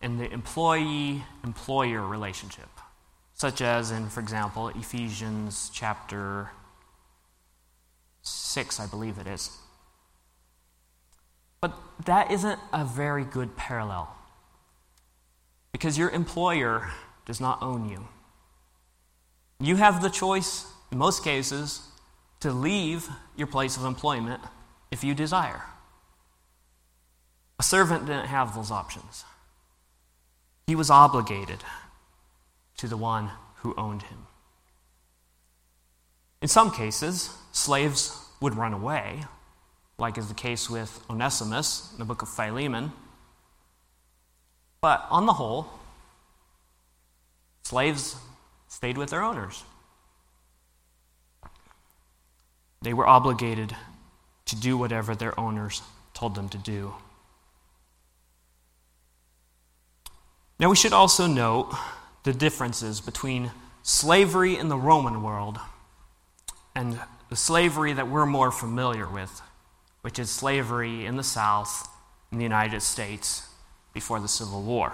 and 0.00 0.20
the 0.20 0.30
employee 0.32 1.22
employer 1.44 2.06
relationship, 2.06 2.68
such 3.34 3.60
as 3.60 3.90
in, 3.90 4.08
for 4.08 4.20
example, 4.20 4.68
Ephesians 4.68 5.70
chapter 5.72 6.50
6, 8.22 8.80
I 8.80 8.86
believe 8.86 9.18
it 9.18 9.26
is. 9.26 9.50
But 11.60 11.78
that 12.06 12.30
isn't 12.30 12.58
a 12.72 12.84
very 12.84 13.24
good 13.24 13.56
parallel 13.56 14.14
because 15.72 15.96
your 15.96 16.10
employer 16.10 16.90
does 17.24 17.40
not 17.40 17.62
own 17.62 17.88
you. 17.88 18.08
You 19.60 19.76
have 19.76 20.02
the 20.02 20.10
choice, 20.10 20.66
in 20.90 20.98
most 20.98 21.22
cases, 21.22 21.86
to 22.40 22.50
leave 22.50 23.08
your 23.36 23.46
place 23.46 23.76
of 23.76 23.84
employment 23.84 24.42
if 24.90 25.04
you 25.04 25.14
desire. 25.14 25.62
A 27.58 27.62
servant 27.62 28.06
didn't 28.06 28.26
have 28.26 28.54
those 28.54 28.72
options. 28.72 29.24
He 30.66 30.74
was 30.74 30.90
obligated 30.90 31.60
to 32.78 32.88
the 32.88 32.96
one 32.96 33.30
who 33.58 33.74
owned 33.76 34.02
him. 34.02 34.26
In 36.42 36.48
some 36.48 36.72
cases, 36.72 37.30
slaves 37.52 38.18
would 38.40 38.56
run 38.56 38.72
away, 38.72 39.22
like 39.96 40.18
is 40.18 40.26
the 40.26 40.34
case 40.34 40.68
with 40.68 41.00
Onesimus 41.08 41.92
in 41.92 41.98
the 41.98 42.04
book 42.04 42.20
of 42.20 42.28
Philemon. 42.28 42.92
But 44.80 45.06
on 45.08 45.26
the 45.26 45.34
whole, 45.34 45.68
slaves 47.62 48.16
stayed 48.66 48.98
with 48.98 49.10
their 49.10 49.22
owners. 49.22 49.62
They 52.82 52.92
were 52.92 53.06
obligated 53.06 53.76
to 54.46 54.56
do 54.56 54.76
whatever 54.76 55.14
their 55.14 55.38
owners 55.38 55.80
told 56.12 56.34
them 56.34 56.48
to 56.48 56.58
do. 56.58 56.94
Now, 60.58 60.68
we 60.70 60.76
should 60.76 60.92
also 60.92 61.28
note 61.28 61.72
the 62.24 62.32
differences 62.32 63.00
between 63.00 63.52
slavery 63.84 64.58
in 64.58 64.68
the 64.68 64.76
Roman 64.76 65.22
world 65.22 65.60
and 66.74 66.98
the 67.28 67.36
slavery 67.36 67.92
that 67.92 68.08
we're 68.08 68.26
more 68.26 68.50
familiar 68.50 69.08
with, 69.08 69.40
which 70.02 70.18
is 70.18 70.30
slavery 70.30 71.06
in 71.06 71.16
the 71.16 71.22
South 71.22 71.88
in 72.30 72.38
the 72.38 72.44
United 72.44 72.82
States 72.82 73.48
before 73.92 74.20
the 74.20 74.28
Civil 74.28 74.62
War. 74.62 74.92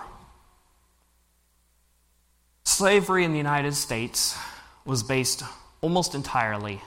Slavery 2.65 3.25
in 3.25 3.33
the 3.33 3.39
United 3.39 3.75
States 3.75 4.37
was 4.85 5.03
based 5.03 5.43
almost 5.81 6.15
entirely 6.15 6.81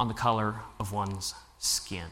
on 0.00 0.08
the 0.08 0.14
color 0.14 0.56
of 0.80 0.92
one's 0.92 1.34
skin. 1.58 2.08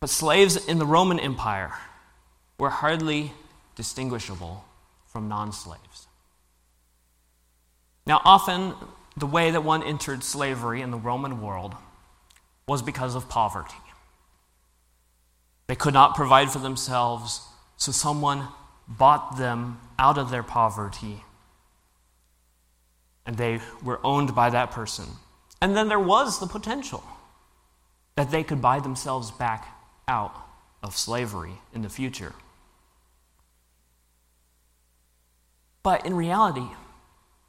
But 0.00 0.10
slaves 0.10 0.56
in 0.68 0.78
the 0.78 0.86
Roman 0.86 1.18
Empire 1.18 1.72
were 2.58 2.70
hardly 2.70 3.32
distinguishable 3.74 4.64
from 5.06 5.28
non 5.28 5.52
slaves. 5.52 6.06
Now, 8.06 8.20
often 8.24 8.74
the 9.16 9.26
way 9.26 9.50
that 9.50 9.64
one 9.64 9.82
entered 9.82 10.22
slavery 10.22 10.80
in 10.80 10.90
the 10.90 10.96
Roman 10.96 11.42
world 11.42 11.74
was 12.66 12.82
because 12.82 13.14
of 13.14 13.28
poverty. 13.28 13.74
They 15.66 15.76
could 15.76 15.94
not 15.94 16.14
provide 16.14 16.50
for 16.50 16.58
themselves, 16.58 17.42
so 17.76 17.92
someone 17.92 18.48
bought 18.88 19.38
them 19.38 19.80
out 19.98 20.18
of 20.18 20.30
their 20.30 20.42
poverty, 20.42 21.22
and 23.24 23.36
they 23.36 23.60
were 23.82 24.00
owned 24.04 24.34
by 24.34 24.50
that 24.50 24.70
person. 24.70 25.06
And 25.60 25.76
then 25.76 25.88
there 25.88 26.00
was 26.00 26.40
the 26.40 26.46
potential 26.46 27.04
that 28.16 28.30
they 28.30 28.42
could 28.42 28.60
buy 28.60 28.80
themselves 28.80 29.30
back 29.30 29.66
out 30.08 30.34
of 30.82 30.96
slavery 30.96 31.52
in 31.74 31.82
the 31.82 31.88
future. 31.88 32.34
But 35.82 36.04
in 36.04 36.14
reality, 36.14 36.66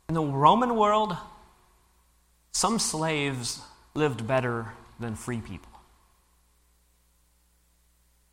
in 0.07 0.15
the 0.15 0.21
Roman 0.21 0.75
world, 0.75 1.17
some 2.51 2.79
slaves 2.79 3.61
lived 3.93 4.27
better 4.27 4.73
than 4.99 5.15
free 5.15 5.41
people. 5.41 5.71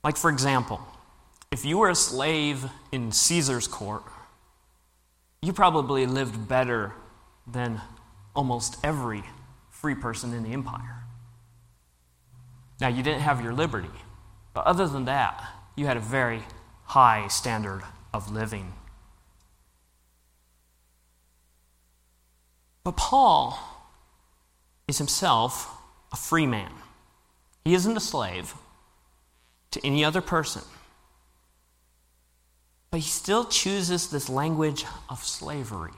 Like, 0.05 0.17
for 0.17 0.31
example, 0.31 0.81
if 1.51 1.65
you 1.65 1.79
were 1.79 1.91
a 1.91 1.95
slave 1.95 2.65
in 2.93 3.13
Caesar's 3.13 3.67
court, 3.67 4.05
you 5.43 5.53
probably 5.53 6.07
lived 6.07 6.49
better 6.49 6.93
than 7.47 7.81
almost 8.35 8.77
every 8.85 9.23
free 9.71 9.95
person 9.95 10.35
in 10.35 10.43
the 10.43 10.53
empire. 10.53 11.05
Now, 12.81 12.89
you 12.89 13.03
didn't 13.03 13.21
have 13.21 13.43
your 13.43 13.53
liberty, 13.53 13.89
but 14.55 14.65
other 14.67 14.87
than 14.87 15.05
that, 15.07 15.45
you 15.77 15.87
had 15.87 15.97
a 15.97 16.01
very 16.01 16.43
high 16.85 17.29
standard 17.29 17.83
of 18.13 18.31
living. 18.33 18.73
But 22.85 22.97
Paul 22.97 23.59
is 24.89 24.99
himself 24.99 25.71
a 26.11 26.17
free 26.17 26.47
man. 26.47 26.73
He 27.65 27.75
isn't 27.75 27.97
a 27.97 28.01
slave 28.01 28.55
to 29.71 29.87
any 29.87 30.05
other 30.05 30.23
person. 30.23 30.63
But 32.91 33.01
he 33.01 33.09
still 33.09 33.45
chooses 33.45 34.09
this 34.09 34.31
language 34.31 34.87
of 35.11 35.23
slavery 35.23 35.93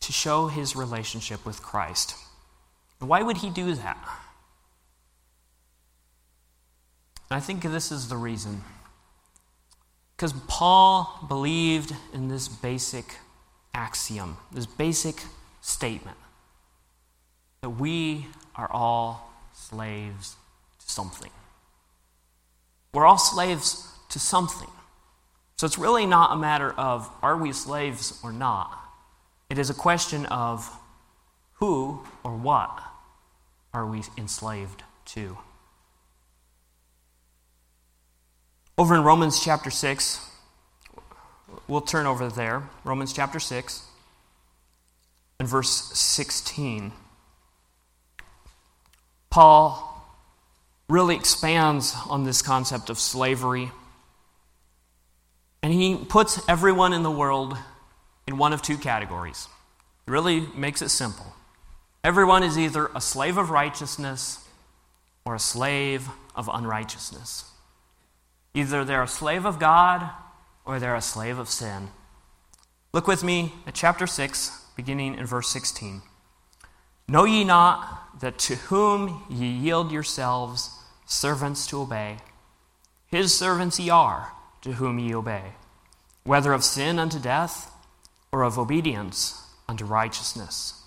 to 0.00 0.12
show 0.12 0.48
his 0.48 0.76
relationship 0.76 1.44
with 1.46 1.62
Christ. 1.62 2.14
why 2.98 3.22
would 3.22 3.38
he 3.38 3.50
do 3.50 3.74
that? 3.74 3.96
I 7.30 7.40
think 7.40 7.62
this 7.62 7.90
is 7.90 8.08
the 8.08 8.16
reason. 8.16 8.62
Because 10.14 10.34
Paul 10.46 11.24
believed 11.26 11.94
in 12.12 12.28
this 12.28 12.46
basic 12.46 13.16
axiom, 13.74 14.36
this 14.52 14.66
basic 14.66 15.16
statement 15.60 16.16
that 17.66 17.70
we 17.70 18.28
are 18.54 18.70
all 18.70 19.28
slaves 19.52 20.36
to 20.78 20.88
something. 20.88 21.32
We're 22.94 23.04
all 23.04 23.18
slaves 23.18 23.90
to 24.10 24.20
something. 24.20 24.68
So 25.56 25.66
it's 25.66 25.76
really 25.76 26.06
not 26.06 26.32
a 26.32 26.36
matter 26.36 26.70
of 26.70 27.10
are 27.24 27.36
we 27.36 27.52
slaves 27.52 28.20
or 28.22 28.32
not. 28.32 28.70
It 29.50 29.58
is 29.58 29.68
a 29.68 29.74
question 29.74 30.26
of 30.26 30.70
who 31.54 32.04
or 32.22 32.36
what 32.36 32.84
are 33.74 33.84
we 33.84 34.04
enslaved 34.16 34.84
to. 35.06 35.36
Over 38.78 38.94
in 38.94 39.02
Romans 39.02 39.42
chapter 39.44 39.72
6, 39.72 40.24
we'll 41.66 41.80
turn 41.80 42.06
over 42.06 42.28
there. 42.28 42.62
Romans 42.84 43.12
chapter 43.12 43.40
6 43.40 43.82
and 45.40 45.48
verse 45.48 45.98
16. 45.98 46.92
Paul 49.36 50.02
really 50.88 51.14
expands 51.14 51.94
on 52.08 52.24
this 52.24 52.40
concept 52.40 52.88
of 52.88 52.98
slavery. 52.98 53.70
And 55.62 55.74
he 55.74 55.94
puts 55.94 56.40
everyone 56.48 56.94
in 56.94 57.02
the 57.02 57.10
world 57.10 57.54
in 58.26 58.38
one 58.38 58.54
of 58.54 58.62
two 58.62 58.78
categories. 58.78 59.46
He 60.06 60.10
really 60.10 60.40
makes 60.56 60.80
it 60.80 60.88
simple. 60.88 61.34
Everyone 62.02 62.42
is 62.42 62.56
either 62.56 62.90
a 62.94 63.00
slave 63.02 63.36
of 63.36 63.50
righteousness 63.50 64.42
or 65.26 65.34
a 65.34 65.38
slave 65.38 66.08
of 66.34 66.48
unrighteousness. 66.50 67.44
Either 68.54 68.86
they're 68.86 69.02
a 69.02 69.06
slave 69.06 69.44
of 69.44 69.58
God 69.58 70.08
or 70.64 70.80
they're 70.80 70.96
a 70.96 71.02
slave 71.02 71.38
of 71.38 71.50
sin. 71.50 71.90
Look 72.94 73.06
with 73.06 73.22
me 73.22 73.52
at 73.66 73.74
chapter 73.74 74.06
6, 74.06 74.62
beginning 74.76 75.14
in 75.14 75.26
verse 75.26 75.50
16. 75.50 76.00
Know 77.08 77.24
ye 77.24 77.44
not 77.44 78.20
that 78.20 78.38
to 78.40 78.56
whom 78.56 79.24
ye 79.28 79.48
yield 79.48 79.92
yourselves 79.92 80.70
servants 81.06 81.66
to 81.68 81.80
obey, 81.80 82.18
his 83.08 83.36
servants 83.36 83.78
ye 83.78 83.90
are 83.90 84.32
to 84.62 84.72
whom 84.72 84.98
ye 84.98 85.14
obey, 85.14 85.52
whether 86.24 86.52
of 86.52 86.64
sin 86.64 86.98
unto 86.98 87.20
death 87.20 87.72
or 88.32 88.42
of 88.42 88.58
obedience 88.58 89.42
unto 89.68 89.84
righteousness. 89.84 90.82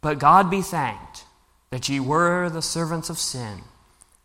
But 0.00 0.18
God 0.18 0.50
be 0.50 0.62
thanked 0.62 1.24
that 1.68 1.88
ye 1.88 2.00
were 2.00 2.48
the 2.48 2.62
servants 2.62 3.10
of 3.10 3.18
sin, 3.18 3.62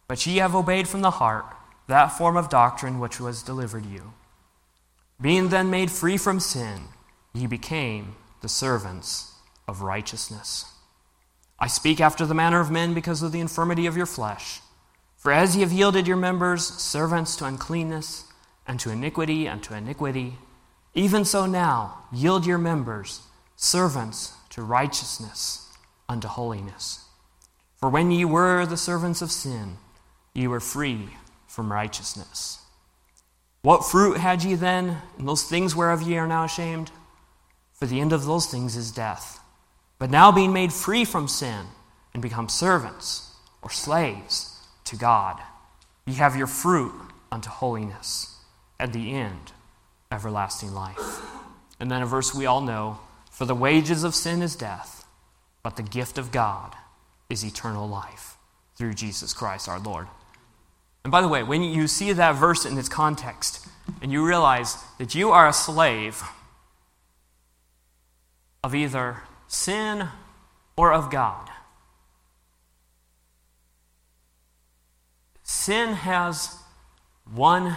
but 0.07 0.25
ye 0.25 0.37
have 0.37 0.55
obeyed 0.55 0.87
from 0.87 1.01
the 1.01 1.11
heart 1.11 1.45
that 1.87 2.07
form 2.07 2.37
of 2.37 2.49
doctrine 2.49 2.99
which 2.99 3.19
was 3.19 3.43
delivered 3.43 3.85
you. 3.85 4.13
Being 5.19 5.49
then 5.49 5.69
made 5.69 5.91
free 5.91 6.17
from 6.17 6.39
sin, 6.39 6.85
ye 7.33 7.45
became 7.45 8.15
the 8.41 8.49
servants 8.49 9.33
of 9.67 9.81
righteousness. 9.81 10.71
I 11.59 11.67
speak 11.67 12.01
after 12.01 12.25
the 12.25 12.33
manner 12.33 12.59
of 12.59 12.71
men 12.71 12.93
because 12.93 13.21
of 13.21 13.31
the 13.31 13.39
infirmity 13.39 13.85
of 13.85 13.95
your 13.95 14.05
flesh. 14.05 14.59
For 15.15 15.31
as 15.31 15.55
ye 15.55 15.61
have 15.61 15.71
yielded 15.71 16.07
your 16.07 16.17
members 16.17 16.65
servants 16.65 17.35
to 17.37 17.45
uncleanness, 17.45 18.25
and 18.67 18.79
to 18.79 18.91
iniquity, 18.91 19.47
and 19.47 19.63
to 19.63 19.75
iniquity, 19.75 20.37
even 20.93 21.25
so 21.25 21.45
now 21.45 22.03
yield 22.11 22.45
your 22.45 22.57
members 22.57 23.21
servants 23.55 24.33
to 24.49 24.61
righteousness, 24.61 25.67
unto 26.07 26.27
holiness. 26.27 27.05
For 27.77 27.89
when 27.89 28.11
ye 28.11 28.25
were 28.25 28.65
the 28.65 28.77
servants 28.77 29.21
of 29.21 29.31
sin, 29.31 29.77
ye 30.33 30.47
were 30.47 30.59
free 30.59 31.09
from 31.47 31.71
righteousness. 31.71 32.59
What 33.61 33.85
fruit 33.85 34.17
had 34.17 34.43
ye 34.43 34.55
then 34.55 35.01
in 35.17 35.25
those 35.25 35.43
things 35.43 35.75
whereof 35.75 36.01
ye 36.01 36.17
are 36.17 36.27
now 36.27 36.43
ashamed? 36.43 36.91
For 37.73 37.85
the 37.87 37.99
end 37.99 38.13
of 38.13 38.25
those 38.25 38.45
things 38.45 38.75
is 38.75 38.91
death. 38.91 39.39
But 39.97 40.09
now 40.09 40.31
being 40.31 40.53
made 40.53 40.73
free 40.73 41.05
from 41.05 41.27
sin 41.27 41.65
and 42.13 42.21
become 42.21 42.49
servants 42.49 43.31
or 43.61 43.69
slaves 43.69 44.59
to 44.85 44.95
God, 44.95 45.39
ye 46.05 46.15
have 46.15 46.35
your 46.35 46.47
fruit 46.47 46.93
unto 47.31 47.49
holiness, 47.49 48.35
at 48.79 48.93
the 48.93 49.13
end, 49.13 49.53
everlasting 50.11 50.73
life. 50.73 51.21
And 51.79 51.89
then 51.89 52.01
a 52.01 52.05
verse 52.05 52.33
we 52.33 52.45
all 52.45 52.61
know 52.61 52.99
For 53.31 53.45
the 53.45 53.55
wages 53.55 54.03
of 54.03 54.15
sin 54.15 54.41
is 54.41 54.55
death, 54.55 55.05
but 55.63 55.75
the 55.75 55.83
gift 55.83 56.17
of 56.17 56.31
God 56.31 56.75
is 57.29 57.43
eternal 57.43 57.87
life 57.87 58.37
through 58.75 58.93
Jesus 58.93 59.33
Christ 59.33 59.67
our 59.67 59.79
Lord. 59.79 60.07
And 61.03 61.11
by 61.11 61.21
the 61.21 61.27
way, 61.27 61.43
when 61.43 61.61
you 61.61 61.87
see 61.87 62.13
that 62.13 62.35
verse 62.35 62.65
in 62.65 62.77
its 62.77 62.89
context 62.89 63.67
and 64.01 64.11
you 64.11 64.25
realize 64.25 64.77
that 64.97 65.15
you 65.15 65.31
are 65.31 65.47
a 65.47 65.53
slave 65.53 66.23
of 68.63 68.73
either 68.73 69.17
sin 69.47 70.07
or 70.77 70.91
of 70.91 71.09
God, 71.09 71.49
sin 75.43 75.93
has 75.93 76.57
one 77.33 77.75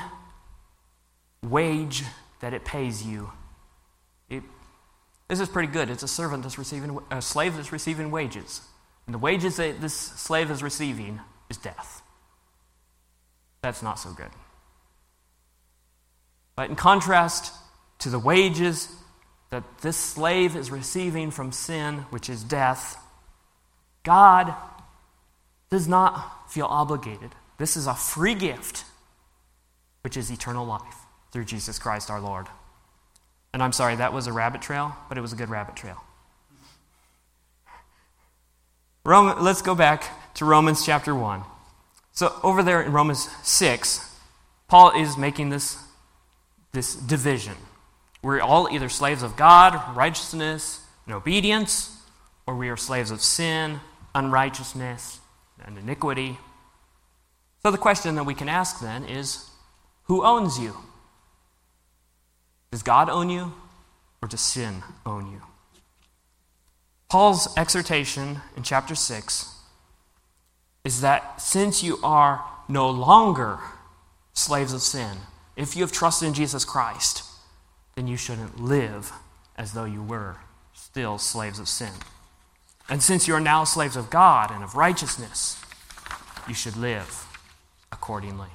wage 1.43 2.05
that 2.41 2.53
it 2.55 2.65
pays 2.65 3.05
you. 3.05 3.31
It, 4.29 4.43
this 5.29 5.41
is 5.41 5.49
pretty 5.49 5.73
good. 5.73 5.91
It's 5.91 6.03
a 6.03 6.09
servant 6.09 6.43
that's 6.43 6.59
receiving, 6.59 6.99
a 7.11 7.23
slave 7.23 7.57
that's 7.57 7.73
receiving 7.73 8.11
wages. 8.11 8.63
And 9.07 9.15
the 9.15 9.19
wages 9.19 9.57
that 9.57 9.81
this 9.81 9.95
slave 9.95 10.51
is 10.51 10.63
receiving 10.63 11.21
is 11.49 11.57
death. 11.57 12.03
That's 13.63 13.83
not 13.83 13.99
so 13.99 14.13
good. 14.13 14.31
But 16.57 16.71
in 16.71 16.77
contrast 16.77 17.55
to 18.01 18.11
the 18.11 18.19
wages 18.19 18.95
that 19.51 19.65
this 19.81 19.97
slave 19.97 20.57
is 20.57 20.71
receiving 20.71 21.31
from 21.31 21.53
sin, 21.53 22.01
which 22.11 22.29
is 22.29 22.45
death, 22.45 22.99
God 24.03 24.55
does 25.71 25.89
not 25.89 26.51
feel 26.51 26.67
obligated. 26.67 27.35
This 27.59 27.77
is 27.77 27.87
a 27.87 27.95
free 27.95 28.35
gift, 28.35 28.85
which 30.03 30.17
is 30.17 30.31
eternal 30.31 30.65
life 30.65 30.97
through 31.33 31.45
Jesus 31.45 31.79
Christ 31.79 32.11
our 32.11 32.21
Lord. 32.21 32.47
And 33.53 33.63
I'm 33.63 33.73
sorry, 33.73 33.97
that 33.97 34.13
was 34.13 34.27
a 34.27 34.33
rabbit 34.33 34.63
trail, 34.63 34.95
but 35.09 35.19
it 35.19 35.21
was 35.21 35.33
a 35.33 35.37
good 35.37 35.49
rabbit 35.49 35.77
trail. 35.77 36.03
Roman, 39.05 39.43
let's 39.43 39.63
go 39.63 39.75
back 39.75 40.05
to 40.35 40.45
Romans 40.45 40.85
chapter 40.85 41.15
1. 41.15 41.43
So, 42.13 42.35
over 42.43 42.63
there 42.63 42.83
in 42.83 42.93
Romans 42.93 43.29
6, 43.43 44.05
Paul 44.67 45.01
is 45.01 45.17
making 45.17 45.49
this, 45.49 45.79
this 46.73 46.95
division. 46.95 47.55
We're 48.29 48.43
all 48.43 48.69
either 48.71 48.91
slaves 48.91 49.23
of 49.23 49.39
God, 49.39 49.97
righteousness, 49.97 50.83
and 51.07 51.15
obedience, 51.15 51.99
or 52.47 52.55
we 52.57 52.69
are 52.69 52.77
slaves 52.77 53.11
of 53.11 53.23
sin, 53.23 53.81
unrighteousness, 54.15 55.21
and 55.65 55.79
iniquity. 55.79 56.37
So, 57.63 57.71
the 57.71 57.79
question 57.79 58.17
that 58.17 58.25
we 58.25 58.35
can 58.35 58.51
ask 58.51 58.83
then 58.83 59.05
is 59.05 59.49
who 60.03 60.27
owns 60.27 60.59
you? 60.59 60.77
Does 62.71 62.83
God 62.83 63.09
own 63.09 63.31
you, 63.31 63.55
or 64.21 64.29
does 64.29 64.43
sin 64.43 64.83
own 65.07 65.33
you? 65.33 65.41
Paul's 67.09 67.57
exhortation 67.57 68.43
in 68.59 68.63
chapter 68.63 68.95
6 68.95 69.55
is 70.85 71.01
that 71.01 71.41
since 71.41 71.83
you 71.83 71.99
are 72.03 72.45
no 72.69 72.91
longer 72.91 73.59
slaves 74.35 74.75
of 74.75 74.83
sin, 74.83 75.17
if 75.57 75.75
you 75.75 75.83
have 75.83 75.93
trusted 75.93 76.29
in 76.29 76.35
Jesus 76.35 76.67
Christ, 76.67 77.25
then 77.99 78.07
you 78.07 78.17
shouldn't 78.17 78.61
live 78.61 79.11
as 79.57 79.73
though 79.73 79.85
you 79.85 80.01
were 80.01 80.37
still 80.73 81.19
slaves 81.19 81.59
of 81.59 81.67
sin. 81.69 81.91
And 82.89 83.03
since 83.03 83.27
you 83.27 83.35
are 83.35 83.41
now 83.41 83.65
slaves 83.65 83.97
of 83.97 84.09
God 84.09 84.53
and 84.53 84.63
of 84.63 84.77
righteousness, 84.77 85.61
you 86.47 86.55
should 86.55 86.77
live 86.77 87.27
accordingly. 87.91 88.51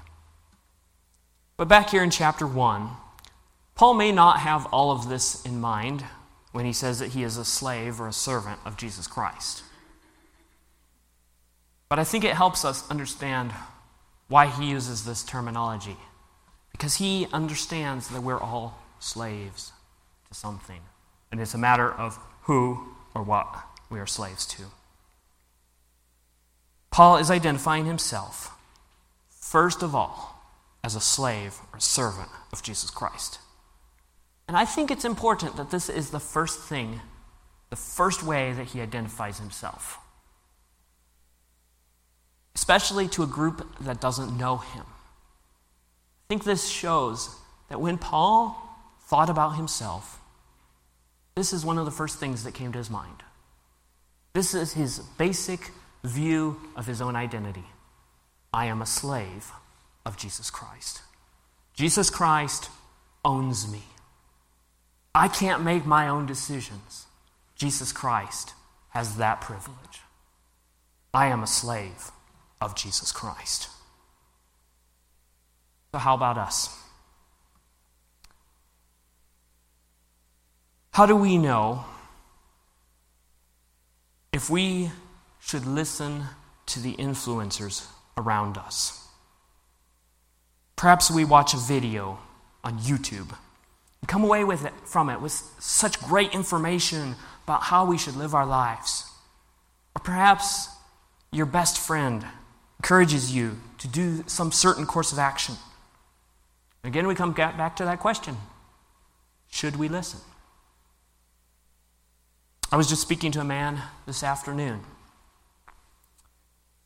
But 1.57 1.67
back 1.67 1.89
here 1.89 2.01
in 2.01 2.09
chapter 2.09 2.47
1, 2.47 2.87
Paul 3.75 3.95
may 3.95 4.13
not 4.13 4.39
have 4.39 4.65
all 4.67 4.91
of 4.91 5.09
this 5.09 5.45
in 5.45 5.59
mind 5.59 6.05
when 6.53 6.63
he 6.63 6.71
says 6.71 6.99
that 6.99 7.09
he 7.09 7.23
is 7.23 7.35
a 7.35 7.43
slave 7.43 7.99
or 7.99 8.07
a 8.07 8.13
servant 8.13 8.61
of 8.63 8.77
Jesus 8.77 9.07
Christ. 9.07 9.61
But 11.89 11.99
I 11.99 12.05
think 12.05 12.23
it 12.23 12.35
helps 12.35 12.63
us 12.63 12.89
understand 12.89 13.51
why 14.29 14.47
he 14.47 14.69
uses 14.69 15.03
this 15.03 15.21
terminology. 15.21 15.97
Because 16.71 16.95
he 16.95 17.27
understands 17.33 18.07
that 18.07 18.23
we're 18.23 18.39
all 18.39 18.79
slaves 19.03 19.71
to 20.27 20.33
something. 20.33 20.81
And 21.31 21.41
it's 21.41 21.53
a 21.53 21.57
matter 21.57 21.91
of 21.91 22.19
who 22.43 22.95
or 23.13 23.23
what 23.23 23.47
we 23.89 23.99
are 23.99 24.07
slaves 24.07 24.45
to. 24.47 24.63
Paul 26.91 27.17
is 27.17 27.31
identifying 27.31 27.85
himself, 27.85 28.55
first 29.29 29.81
of 29.81 29.95
all, 29.95 30.41
as 30.83 30.95
a 30.95 30.99
slave 31.01 31.57
or 31.71 31.79
servant 31.79 32.29
of 32.51 32.61
Jesus 32.61 32.91
Christ. 32.91 33.39
And 34.47 34.55
I 34.55 34.65
think 34.65 34.91
it's 34.91 35.05
important 35.05 35.55
that 35.57 35.71
this 35.71 35.89
is 35.89 36.11
the 36.11 36.19
first 36.19 36.59
thing, 36.59 36.99
the 37.69 37.75
first 37.75 38.21
way 38.21 38.53
that 38.53 38.67
he 38.67 38.81
identifies 38.81 39.39
himself 39.39 39.99
especially 42.55 43.07
to 43.09 43.23
a 43.23 43.27
group 43.27 43.67
that 43.81 43.99
doesn't 43.99 44.37
know 44.37 44.57
him. 44.57 44.83
I 44.85 46.25
think 46.29 46.43
this 46.43 46.67
shows 46.67 47.35
that 47.69 47.81
when 47.81 47.97
Paul 47.97 48.59
thought 49.13 49.29
about 49.29 49.57
himself, 49.57 50.19
this 51.35 51.53
is 51.53 51.63
one 51.63 51.77
of 51.77 51.85
the 51.85 51.91
first 51.91 52.19
things 52.19 52.45
that 52.45 52.55
came 52.55 52.71
to 52.71 52.79
his 52.79 52.89
mind. 52.89 53.21
This 54.33 54.55
is 54.55 54.73
his 54.73 54.97
basic 55.19 55.69
view 56.03 56.59
of 56.75 56.87
his 56.87 56.99
own 56.99 57.15
identity. 57.15 57.65
I 58.51 58.65
am 58.65 58.81
a 58.81 58.87
slave 58.87 59.51
of 60.03 60.17
Jesus 60.17 60.49
Christ. 60.49 61.03
Jesus 61.75 62.09
Christ 62.09 62.71
owns 63.23 63.71
me. 63.71 63.83
I 65.13 65.27
can't 65.27 65.61
make 65.61 65.85
my 65.85 66.07
own 66.07 66.25
decisions. 66.25 67.05
Jesus 67.53 67.91
Christ 67.91 68.55
has 68.89 69.17
that 69.17 69.41
privilege. 69.41 70.01
I 71.13 71.27
am 71.27 71.43
a 71.43 71.47
slave 71.61 72.09
of 72.59 72.75
Jesus 72.75 73.11
Christ. 73.11 73.69
So, 75.91 75.99
how 75.99 76.15
about 76.15 76.39
us? 76.39 76.82
How 80.93 81.07
do 81.07 81.15
we 81.15 81.39
know 81.39 81.85
if 84.31 84.47
we 84.47 84.91
should 85.39 85.65
listen 85.65 86.25
to 86.67 86.79
the 86.79 86.93
influencers 86.97 87.87
around 88.15 88.59
us? 88.59 89.07
Perhaps 90.75 91.09
we 91.09 91.25
watch 91.25 91.55
a 91.55 91.57
video 91.57 92.19
on 92.63 92.77
YouTube 92.77 93.35
and 94.01 94.07
come 94.07 94.23
away 94.23 94.43
with 94.43 94.65
it, 94.65 94.73
from 94.85 95.09
it 95.09 95.19
with 95.19 95.31
such 95.57 95.99
great 95.99 96.35
information 96.35 97.15
about 97.45 97.63
how 97.63 97.85
we 97.85 97.97
should 97.97 98.15
live 98.15 98.35
our 98.35 98.45
lives. 98.45 99.09
Or 99.95 100.01
perhaps 100.03 100.69
your 101.31 101.47
best 101.47 101.79
friend 101.79 102.23
encourages 102.77 103.35
you 103.35 103.59
to 103.79 103.87
do 103.87 104.23
some 104.27 104.51
certain 104.51 104.85
course 104.85 105.11
of 105.11 105.17
action. 105.17 105.55
Again, 106.83 107.07
we 107.07 107.15
come 107.15 107.31
back 107.33 107.77
to 107.77 107.85
that 107.85 107.99
question 107.99 108.37
should 109.49 109.75
we 109.75 109.87
listen? 109.87 110.19
I 112.73 112.75
was 112.75 112.89
just 112.89 113.03
speaking 113.03 113.31
to 113.33 113.39
a 113.39 113.43
man 113.43 113.79
this 114.07 114.23
afternoon, 114.23 114.81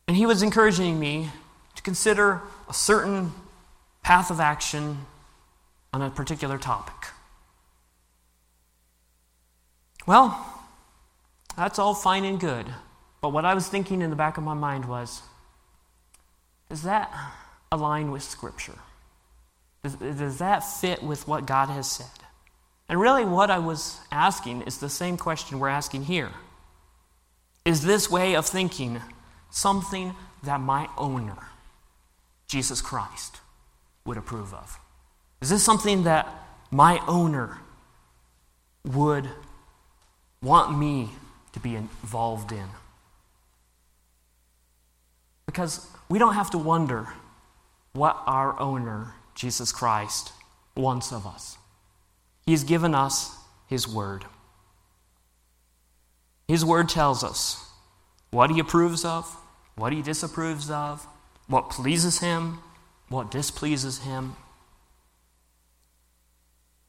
and 0.06 0.14
he 0.18 0.26
was 0.26 0.42
encouraging 0.42 1.00
me 1.00 1.30
to 1.76 1.82
consider 1.82 2.42
a 2.68 2.74
certain 2.74 3.32
path 4.02 4.30
of 4.30 4.38
action 4.38 5.06
on 5.94 6.02
a 6.02 6.10
particular 6.10 6.58
topic. 6.58 7.08
Well, 10.06 10.62
that's 11.56 11.78
all 11.78 11.94
fine 11.94 12.26
and 12.26 12.38
good, 12.38 12.66
but 13.22 13.30
what 13.30 13.46
I 13.46 13.54
was 13.54 13.66
thinking 13.66 14.02
in 14.02 14.10
the 14.10 14.16
back 14.16 14.36
of 14.36 14.44
my 14.44 14.52
mind 14.52 14.84
was 14.84 15.22
does 16.68 16.82
that 16.82 17.10
align 17.72 18.10
with 18.10 18.22
Scripture? 18.22 18.78
Does, 19.82 19.94
does 19.94 20.36
that 20.36 20.60
fit 20.60 21.02
with 21.02 21.26
what 21.26 21.46
God 21.46 21.70
has 21.70 21.90
said? 21.90 22.27
And 22.88 22.98
really, 22.98 23.24
what 23.24 23.50
I 23.50 23.58
was 23.58 24.00
asking 24.10 24.62
is 24.62 24.78
the 24.78 24.88
same 24.88 25.16
question 25.16 25.58
we're 25.58 25.68
asking 25.68 26.04
here. 26.04 26.30
Is 27.64 27.82
this 27.82 28.10
way 28.10 28.34
of 28.34 28.46
thinking 28.46 29.02
something 29.50 30.14
that 30.42 30.60
my 30.60 30.88
owner, 30.96 31.36
Jesus 32.46 32.80
Christ, 32.80 33.40
would 34.06 34.16
approve 34.16 34.54
of? 34.54 34.78
Is 35.42 35.50
this 35.50 35.62
something 35.62 36.04
that 36.04 36.26
my 36.70 36.98
owner 37.06 37.58
would 38.84 39.28
want 40.40 40.78
me 40.78 41.10
to 41.52 41.60
be 41.60 41.76
involved 41.76 42.52
in? 42.52 42.68
Because 45.44 45.86
we 46.08 46.18
don't 46.18 46.34
have 46.34 46.50
to 46.52 46.58
wonder 46.58 47.08
what 47.92 48.16
our 48.26 48.58
owner, 48.58 49.12
Jesus 49.34 49.72
Christ, 49.72 50.32
wants 50.74 51.12
of 51.12 51.26
us. 51.26 51.57
He's 52.48 52.64
given 52.64 52.94
us 52.94 53.36
His 53.66 53.86
Word. 53.86 54.24
His 56.46 56.64
Word 56.64 56.88
tells 56.88 57.22
us 57.22 57.62
what 58.30 58.50
He 58.50 58.58
approves 58.58 59.04
of, 59.04 59.36
what 59.76 59.92
He 59.92 60.00
disapproves 60.00 60.70
of, 60.70 61.06
what 61.46 61.68
pleases 61.68 62.20
Him, 62.20 62.60
what 63.10 63.30
displeases 63.30 63.98
Him. 63.98 64.34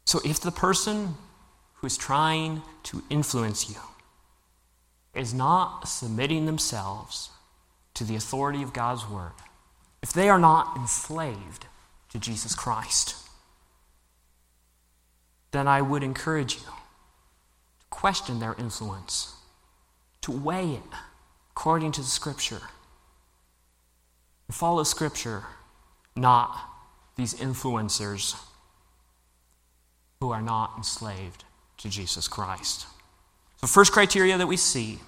So 0.05 0.21
if 0.23 0.39
the 0.39 0.49
person 0.49 1.15
who 1.73 1.87
is 1.87 1.97
trying 1.97 2.61
to 2.83 3.03
influence 3.09 3.69
you 3.69 3.81
is 5.13 5.33
not 5.33 5.89
submitting 5.89 6.45
themselves 6.45 7.31
to 7.95 8.05
the 8.05 8.15
authority 8.15 8.63
of 8.63 8.71
God's 8.71 9.05
Word, 9.09 9.33
if 10.01 10.13
they 10.13 10.29
are 10.29 10.39
not 10.39 10.77
enslaved 10.77 11.65
to 12.11 12.17
Jesus 12.17 12.55
Christ, 12.55 13.17
then 15.51 15.67
I 15.67 15.81
would 15.81 16.03
encourage 16.03 16.55
you 16.55 16.61
to 16.61 17.85
question 17.89 18.39
their 18.39 18.55
influence, 18.57 19.33
to 20.21 20.31
weigh 20.31 20.73
it 20.73 20.83
according 21.51 21.91
to 21.93 22.01
the 22.01 22.07
Scripture, 22.07 22.61
follow 24.51 24.83
Scripture, 24.83 25.43
not 26.15 26.57
these 27.15 27.33
influencers 27.35 28.35
who 30.19 30.31
are 30.31 30.41
not 30.41 30.73
enslaved 30.77 31.43
to 31.77 31.89
Jesus 31.89 32.27
Christ. 32.27 32.87
The 33.61 33.67
first 33.67 33.91
criteria 33.91 34.37
that 34.37 34.47
we 34.47 34.57
see 34.57 34.99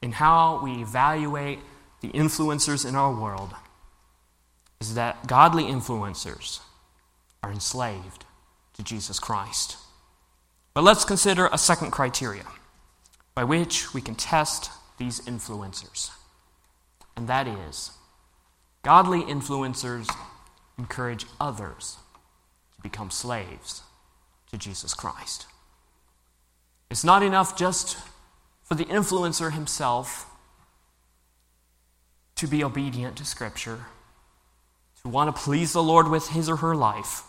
in 0.00 0.12
how 0.12 0.60
we 0.62 0.82
evaluate 0.82 1.60
the 2.00 2.08
influencers 2.08 2.86
in 2.86 2.94
our 2.94 3.12
world 3.12 3.54
is 4.80 4.94
that 4.94 5.26
godly 5.26 5.64
influencers 5.64 6.60
are 7.42 7.52
enslaved 7.52 8.24
to 8.74 8.82
Jesus 8.82 9.18
Christ. 9.18 9.76
But 10.74 10.84
let's 10.84 11.04
consider 11.04 11.48
a 11.52 11.58
second 11.58 11.90
criteria 11.90 12.44
by 13.34 13.44
which 13.44 13.92
we 13.94 14.00
can 14.00 14.14
test 14.14 14.70
these 14.98 15.20
influencers. 15.20 16.10
And 17.16 17.28
that 17.28 17.46
is 17.46 17.92
godly 18.82 19.22
influencers 19.22 20.08
encourage 20.78 21.26
others 21.40 21.98
to 22.76 22.82
become 22.82 23.10
slaves 23.10 23.82
to 24.50 24.58
Jesus 24.58 24.94
Christ. 24.94 25.46
It's 26.90 27.04
not 27.04 27.22
enough 27.22 27.56
just 27.56 27.96
for 28.62 28.74
the 28.74 28.84
influencer 28.84 29.52
himself 29.52 30.26
to 32.36 32.46
be 32.46 32.64
obedient 32.64 33.16
to 33.16 33.24
Scripture, 33.24 33.86
to 35.02 35.08
want 35.08 35.34
to 35.34 35.42
please 35.42 35.72
the 35.72 35.82
Lord 35.82 36.08
with 36.08 36.28
his 36.28 36.48
or 36.48 36.56
her 36.56 36.74
life. 36.74 37.22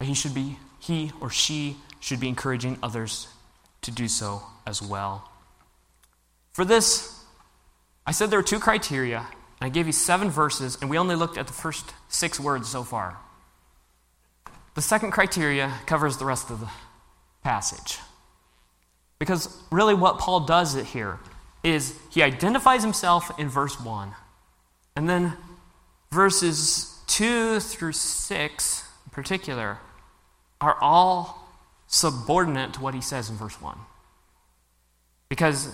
He 0.00 0.14
should 0.14 0.34
be 0.34 0.58
he 0.78 1.12
or 1.20 1.28
she 1.28 1.76
should 2.00 2.20
be 2.20 2.28
encouraging 2.28 2.78
others 2.82 3.28
to 3.82 3.90
do 3.90 4.08
so 4.08 4.42
as 4.66 4.80
well. 4.80 5.28
For 6.52 6.64
this, 6.64 7.24
I 8.06 8.12
said 8.12 8.30
there 8.30 8.38
are 8.38 8.44
two 8.44 8.60
criteria, 8.60 9.18
and 9.18 9.26
I 9.60 9.68
gave 9.68 9.86
you 9.86 9.92
seven 9.92 10.30
verses, 10.30 10.78
and 10.80 10.88
we 10.88 10.98
only 10.98 11.16
looked 11.16 11.36
at 11.36 11.46
the 11.46 11.52
first 11.52 11.92
six 12.08 12.38
words 12.38 12.68
so 12.68 12.84
far. 12.84 13.18
The 14.74 14.82
second 14.82 15.10
criteria 15.10 15.74
covers 15.86 16.16
the 16.16 16.24
rest 16.24 16.50
of 16.50 16.60
the 16.60 16.68
passage. 17.42 17.98
Because 19.18 19.60
really, 19.72 19.94
what 19.94 20.18
Paul 20.18 20.40
does 20.40 20.74
here 20.74 21.18
is 21.64 21.98
he 22.10 22.22
identifies 22.22 22.84
himself 22.84 23.36
in 23.38 23.48
verse 23.48 23.80
1, 23.80 24.12
and 24.94 25.08
then 25.08 25.32
verses 26.12 27.00
2 27.08 27.58
through 27.58 27.92
6 27.92 28.84
in 29.04 29.10
particular 29.10 29.78
are 30.60 30.76
all 30.80 31.48
subordinate 31.86 32.74
to 32.74 32.80
what 32.80 32.94
he 32.94 33.00
says 33.00 33.30
in 33.30 33.36
verse 33.36 33.60
1. 33.60 33.78
Because 35.28 35.72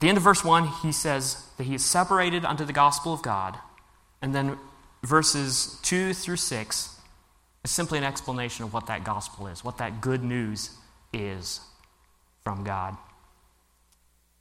the 0.00 0.08
end 0.08 0.18
of 0.18 0.24
verse 0.24 0.44
1, 0.44 0.66
he 0.82 0.92
says 0.92 1.46
that 1.56 1.64
he 1.64 1.74
is 1.74 1.84
separated 1.84 2.44
unto 2.44 2.64
the 2.64 2.72
gospel 2.72 3.12
of 3.12 3.22
God. 3.22 3.56
And 4.20 4.34
then 4.34 4.58
verses 5.02 5.78
2 5.82 6.12
through 6.12 6.36
6 6.36 7.00
is 7.64 7.70
simply 7.70 7.98
an 7.98 8.04
explanation 8.04 8.64
of 8.64 8.72
what 8.72 8.86
that 8.86 9.04
gospel 9.04 9.46
is, 9.46 9.64
what 9.64 9.78
that 9.78 10.00
good 10.00 10.22
news 10.22 10.70
is 11.12 11.60
from 12.42 12.64
God. 12.64 12.96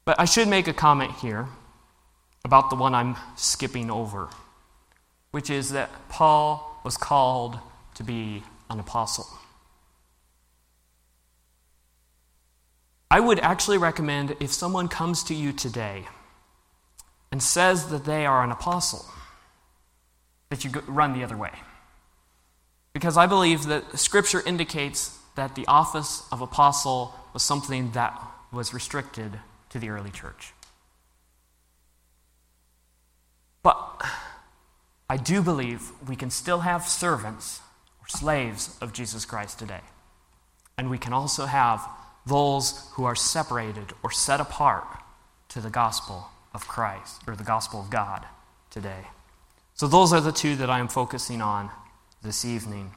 But 0.04 0.20
I 0.20 0.26
should 0.26 0.48
make 0.48 0.68
a 0.68 0.74
comment 0.74 1.14
here 1.14 1.48
about 2.44 2.70
the 2.70 2.76
one 2.76 2.94
I'm 2.94 3.16
skipping 3.36 3.90
over, 3.90 4.30
which 5.32 5.50
is 5.50 5.72
that 5.72 5.90
Paul 6.10 6.80
was 6.84 6.98
called 6.98 7.58
to 7.96 8.04
be 8.04 8.44
an 8.70 8.80
apostle. 8.80 9.28
I 13.10 13.20
would 13.20 13.40
actually 13.40 13.78
recommend 13.78 14.36
if 14.40 14.52
someone 14.52 14.88
comes 14.88 15.24
to 15.26 15.36
you 15.36 15.54
today 15.54 16.08
and 17.32 17.42
says 17.42 17.88
that 17.90 18.06
they 18.06 18.26
are 18.26 18.44
an 18.44 18.52
apostle, 18.52 19.06
that 20.50 20.64
you 20.64 20.72
run 20.88 21.14
the 21.14 21.24
other 21.24 21.38
way. 21.38 21.52
Because 22.94 23.18
I 23.18 23.26
believe 23.26 23.66
that 23.66 24.00
Scripture 24.00 24.42
indicates 24.46 25.18
that 25.36 25.56
the 25.56 25.68
office 25.68 26.24
of 26.32 26.42
apostle 26.42 27.14
was 27.34 27.44
something 27.44 27.92
that 27.92 28.20
was 28.52 28.74
restricted 28.74 29.40
to 29.70 29.80
the 29.80 29.90
early 29.90 30.12
church. 30.12 30.54
But 33.62 34.02
I 35.10 35.18
do 35.18 35.42
believe 35.42 35.92
we 36.08 36.16
can 36.16 36.30
still 36.30 36.60
have 36.60 36.88
servants 36.88 37.60
or 38.02 38.08
slaves 38.08 38.78
of 38.80 38.94
Jesus 38.94 39.26
Christ 39.26 39.60
today. 39.60 39.82
And 40.78 40.90
we 40.90 40.98
can 40.98 41.14
also 41.14 41.46
have 41.46 41.86
those 42.26 42.90
who 42.94 43.06
are 43.06 43.16
separated 43.16 43.94
or 44.04 44.12
set 44.12 44.40
apart 44.40 44.86
to 45.50 45.62
the 45.62 45.70
gospel 45.70 46.30
of 46.54 46.68
Christ 46.68 47.22
or 47.28 47.36
the 47.36 47.44
gospel 47.44 47.80
of 47.80 47.90
God 47.90 48.26
today. 48.70 49.08
So, 49.74 49.88
those 49.88 50.14
are 50.14 50.22
the 50.22 50.32
two 50.32 50.56
that 50.56 50.70
I 50.70 50.80
am 50.80 50.88
focusing 50.88 51.42
on 51.42 51.70
this 52.24 52.46
evening. 52.46 52.94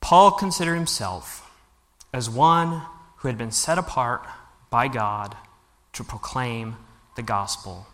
Paul 0.00 0.30
considered 0.30 0.76
himself 0.76 1.50
as 2.14 2.30
one 2.30 2.82
who 3.16 3.28
had 3.28 3.36
been 3.36 3.50
set 3.50 3.76
apart 3.76 4.24
by 4.70 4.88
God 4.88 5.36
to 5.92 6.04
proclaim 6.04 6.76
the 7.16 7.22
gospel. 7.22 7.86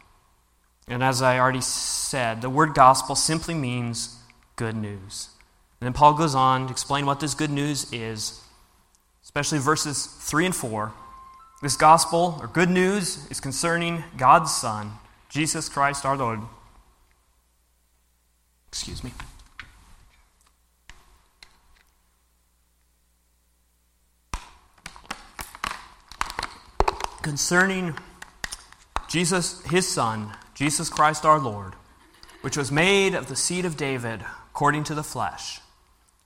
And 0.87 1.02
as 1.02 1.22
I 1.22 1.38
already 1.38 1.61
said, 1.61 2.42
the 2.42 2.50
word 2.50 2.74
gospel 2.74 3.14
simply 3.14 3.54
means 3.54 4.18
good 4.57 4.76
news. 4.76 5.28
And 5.80 5.87
then 5.87 5.92
Paul 5.92 6.14
goes 6.14 6.35
on 6.35 6.66
to 6.66 6.72
explain 6.72 7.07
what 7.07 7.20
this 7.20 7.35
good 7.35 7.50
news 7.50 7.92
is, 7.92 8.40
especially 9.22 9.59
verses 9.59 10.07
3 10.07 10.46
and 10.46 10.54
4. 10.54 10.92
This 11.62 11.76
gospel, 11.76 12.38
or 12.40 12.46
good 12.46 12.68
news, 12.68 13.26
is 13.30 13.40
concerning 13.40 14.04
God's 14.18 14.54
Son, 14.54 14.92
Jesus 15.30 15.68
Christ 15.68 16.04
our 16.04 16.16
Lord. 16.16 16.40
Excuse 18.68 19.02
me. 19.02 19.12
Concerning 27.24 27.94
Jesus, 29.08 29.62
his 29.62 29.88
Son, 29.88 30.30
Jesus 30.54 30.90
Christ 30.90 31.24
our 31.24 31.40
Lord, 31.40 31.72
which 32.42 32.56
was 32.56 32.70
made 32.70 33.14
of 33.14 33.28
the 33.28 33.34
seed 33.34 33.64
of 33.64 33.78
David 33.78 34.20
according 34.50 34.84
to 34.84 34.94
the 34.94 35.02
flesh, 35.02 35.60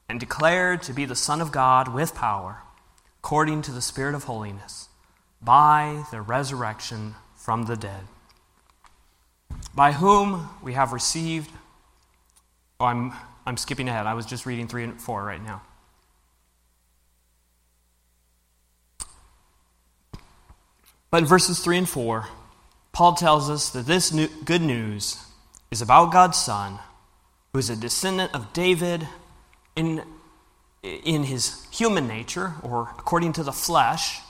and 0.09 0.19
declared 0.19 0.83
to 0.83 0.93
be 0.93 1.05
the 1.05 1.15
Son 1.15 1.41
of 1.41 1.53
God 1.53 1.95
with 1.95 2.17
power, 2.17 2.63
according 3.21 3.63
to 3.63 3.71
the 3.71 3.81
Spirit 3.81 4.17
of 4.17 4.25
holiness, 4.25 4.89
by 5.41 6.03
the 6.11 6.21
resurrection 6.21 7.15
from 7.37 7.67
the 7.67 7.77
dead, 7.77 8.03
by 9.75 9.93
whom 9.93 10.49
we 10.63 10.73
have 10.73 10.93
received. 10.93 11.53
Oh, 12.81 12.87
I'm, 12.87 13.13
I'm 13.47 13.57
skipping 13.57 13.89
ahead. 13.89 14.07
I 14.07 14.15
was 14.15 14.27
just 14.27 14.47
reading 14.47 14.67
3 14.67 14.83
and 14.83 15.01
4 15.01 15.23
right 15.23 15.43
now. 15.43 15.63
But 21.11 21.23
in 21.23 21.27
verses 21.27 21.61
3 21.61 21.79
and 21.79 21.89
4, 21.89 22.29
Paul 22.93 23.15
tells 23.15 23.49
us 23.49 23.71
that 23.71 23.87
this 23.87 24.13
new, 24.13 24.29
good 24.45 24.63
news 24.63 25.25
is 25.71 25.81
about 25.81 26.13
God's 26.13 26.39
Son, 26.39 26.79
who 27.53 27.59
is 27.59 27.71
a 27.71 27.77
descendant 27.77 28.35
of 28.35 28.53
David 28.53 29.07
in, 29.77 30.03
in 30.83 31.25
his 31.25 31.67
human 31.71 32.07
nature, 32.07 32.55
or 32.63 32.91
according 32.99 33.33
to 33.35 33.43
the 33.43 33.53
flesh. 33.53 34.21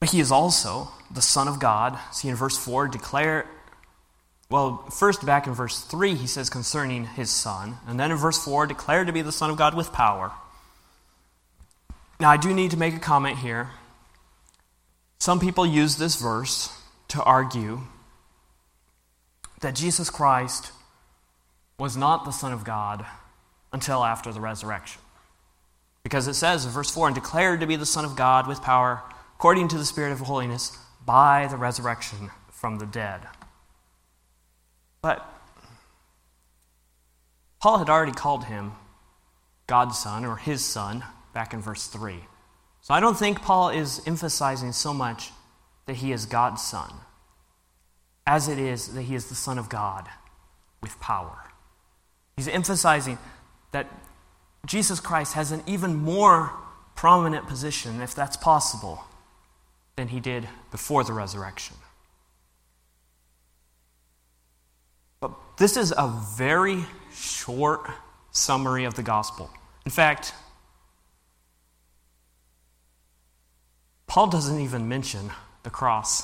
But 0.00 0.10
he 0.10 0.20
is 0.20 0.32
also 0.32 0.88
the 1.10 1.22
Son 1.22 1.46
of 1.46 1.60
God. 1.60 1.98
See 2.12 2.28
in 2.28 2.34
verse 2.34 2.56
4, 2.56 2.88
declare, 2.88 3.46
well, 4.50 4.84
first 4.90 5.24
back 5.24 5.46
in 5.46 5.54
verse 5.54 5.80
3, 5.80 6.14
he 6.14 6.26
says 6.26 6.50
concerning 6.50 7.06
his 7.06 7.30
Son. 7.30 7.76
And 7.86 7.98
then 7.98 8.10
in 8.10 8.16
verse 8.16 8.42
4, 8.44 8.66
declared 8.66 9.06
to 9.06 9.12
be 9.12 9.22
the 9.22 9.32
Son 9.32 9.50
of 9.50 9.56
God 9.56 9.74
with 9.74 9.92
power. 9.92 10.32
Now, 12.20 12.30
I 12.30 12.36
do 12.36 12.54
need 12.54 12.70
to 12.70 12.76
make 12.76 12.94
a 12.94 13.00
comment 13.00 13.38
here. 13.38 13.70
Some 15.18 15.40
people 15.40 15.66
use 15.66 15.96
this 15.96 16.20
verse 16.20 16.70
to 17.08 17.22
argue 17.22 17.80
that 19.60 19.74
Jesus 19.74 20.10
Christ 20.10 20.72
was 21.78 21.96
not 21.96 22.24
the 22.24 22.30
Son 22.30 22.52
of 22.52 22.64
God 22.64 23.04
until 23.72 24.04
after 24.04 24.32
the 24.32 24.40
resurrection. 24.40 25.00
Because 26.02 26.28
it 26.28 26.34
says 26.34 26.64
in 26.64 26.70
verse 26.70 26.90
4 26.90 27.08
and 27.08 27.14
declared 27.14 27.60
to 27.60 27.66
be 27.66 27.76
the 27.76 27.86
Son 27.86 28.04
of 28.04 28.14
God 28.14 28.46
with 28.46 28.62
power 28.62 29.02
according 29.36 29.68
to 29.68 29.78
the 29.78 29.84
Spirit 29.84 30.12
of 30.12 30.20
holiness 30.20 30.78
by 31.04 31.46
the 31.50 31.56
resurrection 31.56 32.30
from 32.50 32.78
the 32.78 32.86
dead. 32.86 33.22
But 35.02 35.28
Paul 37.60 37.78
had 37.78 37.90
already 37.90 38.12
called 38.12 38.44
him 38.44 38.72
God's 39.66 39.98
Son 39.98 40.24
or 40.24 40.36
his 40.36 40.64
Son 40.64 41.02
back 41.34 41.52
in 41.52 41.60
verse 41.60 41.86
3. 41.88 42.16
So 42.80 42.94
I 42.94 43.00
don't 43.00 43.18
think 43.18 43.42
Paul 43.42 43.68
is 43.68 44.00
emphasizing 44.06 44.72
so 44.72 44.94
much 44.94 45.30
that 45.86 45.96
he 45.96 46.12
is 46.12 46.24
God's 46.24 46.62
Son 46.62 46.90
as 48.26 48.48
it 48.48 48.58
is 48.58 48.94
that 48.94 49.02
he 49.02 49.14
is 49.14 49.26
the 49.26 49.34
Son 49.34 49.58
of 49.58 49.68
God 49.68 50.08
with 50.80 50.98
power. 51.00 51.50
He's 52.36 52.48
emphasizing 52.48 53.18
that 53.72 53.86
Jesus 54.66 55.00
Christ 55.00 55.34
has 55.34 55.52
an 55.52 55.62
even 55.66 55.94
more 55.94 56.52
prominent 56.94 57.46
position, 57.46 58.00
if 58.00 58.14
that's 58.14 58.36
possible, 58.36 59.04
than 59.96 60.08
he 60.08 60.20
did 60.20 60.48
before 60.70 61.04
the 61.04 61.12
resurrection. 61.12 61.76
But 65.20 65.32
this 65.58 65.76
is 65.76 65.92
a 65.96 66.12
very 66.36 66.84
short 67.12 67.88
summary 68.30 68.84
of 68.84 68.94
the 68.94 69.02
gospel. 69.02 69.50
In 69.84 69.90
fact, 69.90 70.34
Paul 74.14 74.28
doesn't 74.28 74.60
even 74.60 74.88
mention 74.88 75.32
the 75.64 75.70
cross, 75.70 76.22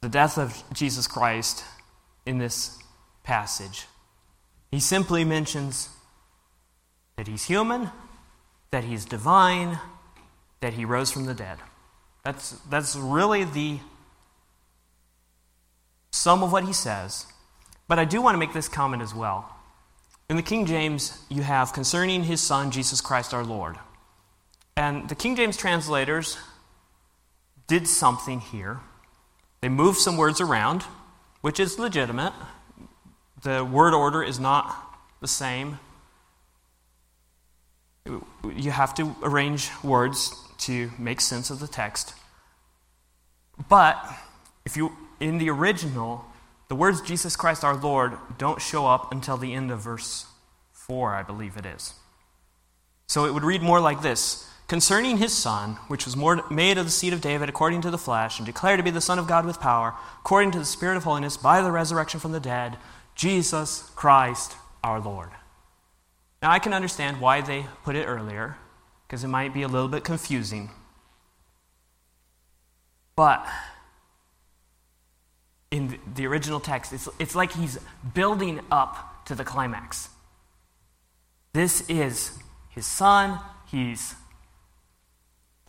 the 0.00 0.08
death 0.08 0.38
of 0.38 0.60
Jesus 0.72 1.06
Christ 1.06 1.62
in 2.26 2.38
this 2.38 2.80
passage. 3.22 3.86
He 4.72 4.80
simply 4.80 5.22
mentions 5.22 5.88
that 7.14 7.28
he's 7.28 7.44
human, 7.44 7.90
that 8.72 8.82
he's 8.82 9.04
divine, 9.04 9.78
that 10.58 10.72
he 10.72 10.84
rose 10.84 11.12
from 11.12 11.26
the 11.26 11.34
dead. 11.34 11.58
That's, 12.24 12.50
that's 12.68 12.96
really 12.96 13.44
the 13.44 13.78
sum 16.10 16.42
of 16.42 16.50
what 16.50 16.64
he 16.64 16.72
says. 16.72 17.26
But 17.86 18.00
I 18.00 18.04
do 18.04 18.20
want 18.20 18.34
to 18.34 18.38
make 18.40 18.52
this 18.52 18.66
comment 18.66 19.00
as 19.00 19.14
well. 19.14 19.48
In 20.28 20.34
the 20.34 20.42
King 20.42 20.66
James, 20.66 21.16
you 21.28 21.42
have 21.42 21.72
concerning 21.72 22.24
his 22.24 22.40
son, 22.40 22.72
Jesus 22.72 23.00
Christ 23.00 23.32
our 23.32 23.44
Lord. 23.44 23.78
And 24.76 25.08
the 25.08 25.14
King 25.14 25.36
James 25.36 25.56
translators 25.56 26.38
did 27.66 27.86
something 27.86 28.40
here. 28.40 28.80
They 29.60 29.68
moved 29.68 29.98
some 29.98 30.16
words 30.16 30.40
around, 30.40 30.82
which 31.40 31.60
is 31.60 31.78
legitimate. 31.78 32.32
The 33.42 33.64
word 33.64 33.94
order 33.94 34.22
is 34.22 34.40
not 34.40 34.74
the 35.20 35.28
same. 35.28 35.78
You 38.04 38.70
have 38.70 38.94
to 38.94 39.14
arrange 39.22 39.70
words 39.82 40.34
to 40.58 40.90
make 40.98 41.20
sense 41.20 41.50
of 41.50 41.60
the 41.60 41.68
text. 41.68 42.14
But 43.68 44.04
if 44.64 44.76
you 44.76 44.96
in 45.20 45.38
the 45.38 45.50
original, 45.50 46.24
the 46.68 46.74
words 46.74 47.00
Jesus 47.00 47.36
Christ 47.36 47.62
our 47.62 47.76
Lord 47.76 48.14
don't 48.38 48.60
show 48.60 48.86
up 48.86 49.12
until 49.12 49.36
the 49.36 49.52
end 49.52 49.70
of 49.70 49.80
verse 49.80 50.26
4, 50.72 51.14
I 51.14 51.22
believe 51.22 51.56
it 51.56 51.64
is. 51.64 51.94
So 53.06 53.24
it 53.24 53.32
would 53.32 53.44
read 53.44 53.62
more 53.62 53.80
like 53.80 54.02
this 54.02 54.48
concerning 54.72 55.18
his 55.18 55.36
Son, 55.36 55.74
which 55.88 56.06
was 56.06 56.16
made 56.50 56.78
of 56.78 56.86
the 56.86 56.90
seed 56.90 57.12
of 57.12 57.20
David 57.20 57.46
according 57.46 57.82
to 57.82 57.90
the 57.90 57.98
flesh, 57.98 58.38
and 58.38 58.46
declared 58.46 58.78
to 58.78 58.82
be 58.82 58.90
the 58.90 59.02
Son 59.02 59.18
of 59.18 59.26
God 59.26 59.44
with 59.44 59.60
power, 59.60 59.92
according 60.20 60.50
to 60.50 60.58
the 60.58 60.64
Spirit 60.64 60.96
of 60.96 61.04
holiness, 61.04 61.36
by 61.36 61.60
the 61.60 61.70
resurrection 61.70 62.18
from 62.18 62.32
the 62.32 62.40
dead, 62.40 62.78
Jesus 63.14 63.90
Christ 63.94 64.56
our 64.82 64.98
Lord. 64.98 65.28
Now, 66.40 66.50
I 66.50 66.58
can 66.58 66.72
understand 66.72 67.20
why 67.20 67.42
they 67.42 67.66
put 67.84 67.96
it 67.96 68.06
earlier, 68.06 68.56
because 69.06 69.22
it 69.22 69.28
might 69.28 69.52
be 69.52 69.60
a 69.60 69.68
little 69.68 69.88
bit 69.88 70.04
confusing. 70.04 70.70
But 73.14 73.46
in 75.70 75.98
the 76.14 76.24
original 76.24 76.60
text, 76.60 76.94
it's, 76.94 77.10
it's 77.18 77.34
like 77.34 77.52
he's 77.52 77.78
building 78.14 78.60
up 78.70 79.26
to 79.26 79.34
the 79.34 79.44
climax. 79.44 80.08
This 81.52 81.86
is 81.90 82.38
his 82.70 82.86
son. 82.86 83.38
He's 83.66 84.14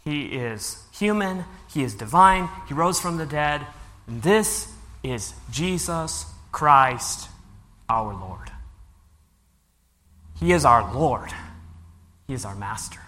he 0.05 0.23
is 0.23 0.83
human, 0.91 1.45
He 1.73 1.83
is 1.83 1.95
divine, 1.95 2.49
He 2.67 2.73
rose 2.73 2.99
from 2.99 3.17
the 3.17 3.25
dead. 3.25 3.65
And 4.07 4.21
this 4.21 4.71
is 5.01 5.33
Jesus 5.49 6.25
Christ, 6.51 7.29
our 7.89 8.13
Lord. 8.13 8.51
He 10.39 10.51
is 10.51 10.65
our 10.65 10.93
Lord, 10.93 11.31
He 12.27 12.33
is 12.33 12.43
our 12.43 12.55
Master. 12.55 12.99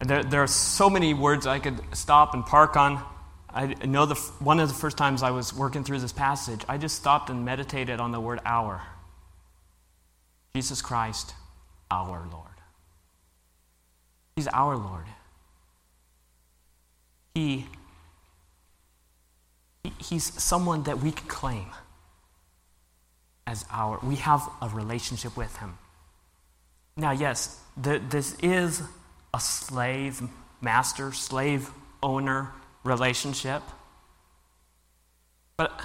And 0.00 0.10
there, 0.10 0.22
there 0.22 0.42
are 0.42 0.48
so 0.48 0.90
many 0.90 1.14
words 1.14 1.46
I 1.46 1.58
could 1.58 1.80
stop 1.96 2.34
and 2.34 2.44
park 2.44 2.76
on. 2.76 3.02
I 3.48 3.66
know 3.86 4.04
the, 4.06 4.16
one 4.38 4.60
of 4.60 4.68
the 4.68 4.74
first 4.74 4.98
times 4.98 5.22
I 5.22 5.30
was 5.30 5.54
working 5.54 5.82
through 5.82 6.00
this 6.00 6.12
passage, 6.12 6.60
I 6.68 6.78
just 6.78 6.96
stopped 6.96 7.30
and 7.30 7.44
meditated 7.44 8.00
on 8.00 8.12
the 8.12 8.20
word 8.20 8.40
our. 8.44 8.82
Jesus 10.54 10.82
Christ, 10.82 11.34
our 11.90 12.26
Lord. 12.30 12.48
He's 14.36 14.48
our 14.48 14.76
Lord. 14.76 15.06
He, 17.34 17.66
he's 19.98 20.40
someone 20.42 20.84
that 20.84 20.98
we 21.00 21.12
can 21.12 21.26
claim 21.28 21.66
as 23.46 23.64
our. 23.70 23.98
We 24.02 24.16
have 24.16 24.48
a 24.62 24.68
relationship 24.68 25.36
with 25.36 25.56
him. 25.58 25.78
Now, 26.96 27.10
yes, 27.10 27.60
the, 27.76 28.00
this 28.08 28.36
is 28.40 28.82
a 29.32 29.40
slave 29.40 30.22
master, 30.60 31.12
slave 31.12 31.70
owner 32.02 32.50
relationship. 32.84 33.62
But 35.56 35.80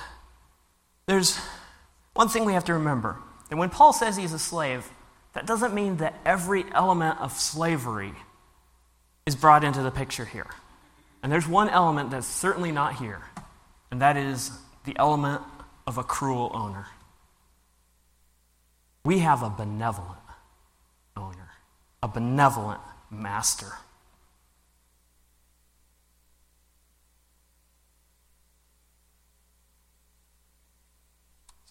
there's 1.07 1.39
one 2.13 2.29
thing 2.29 2.45
we 2.45 2.53
have 2.53 2.65
to 2.65 2.73
remember 2.73 3.17
that 3.49 3.57
when 3.57 3.69
Paul 3.69 3.93
says 3.93 4.17
he's 4.17 4.33
a 4.33 4.39
slave, 4.39 4.89
that 5.33 5.45
doesn't 5.45 5.73
mean 5.73 5.97
that 5.97 6.15
every 6.25 6.65
element 6.73 7.19
of 7.19 7.33
slavery 7.33 8.13
is 9.25 9.35
brought 9.35 9.63
into 9.63 9.81
the 9.83 9.91
picture 9.91 10.25
here. 10.25 10.47
And 11.21 11.31
there's 11.31 11.47
one 11.47 11.69
element 11.69 12.11
that's 12.11 12.27
certainly 12.27 12.71
not 12.71 12.95
here, 12.95 13.21
and 13.91 14.01
that 14.01 14.17
is 14.17 14.51
the 14.85 14.97
element 14.97 15.41
of 15.85 15.97
a 15.97 16.03
cruel 16.03 16.51
owner. 16.53 16.87
We 19.03 19.19
have 19.19 19.43
a 19.43 19.49
benevolent 19.49 20.19
owner, 21.15 21.51
a 22.01 22.07
benevolent 22.07 22.81
master. 23.11 23.71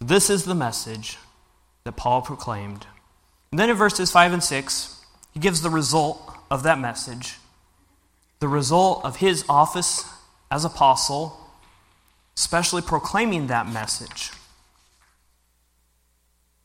This 0.00 0.30
is 0.30 0.44
the 0.44 0.54
message 0.54 1.18
that 1.84 1.96
Paul 1.96 2.22
proclaimed 2.22 2.86
and 3.50 3.58
then 3.58 3.70
in 3.70 3.76
verses 3.76 4.10
5 4.10 4.34
and 4.34 4.44
6, 4.44 5.04
he 5.32 5.40
gives 5.40 5.62
the 5.62 5.70
result 5.70 6.20
of 6.50 6.62
that 6.64 6.78
message, 6.78 7.36
the 8.40 8.48
result 8.48 9.04
of 9.04 9.16
his 9.16 9.44
office 9.48 10.04
as 10.50 10.64
apostle, 10.64 11.38
especially 12.36 12.82
proclaiming 12.82 13.46
that 13.46 13.66
message. 13.66 14.30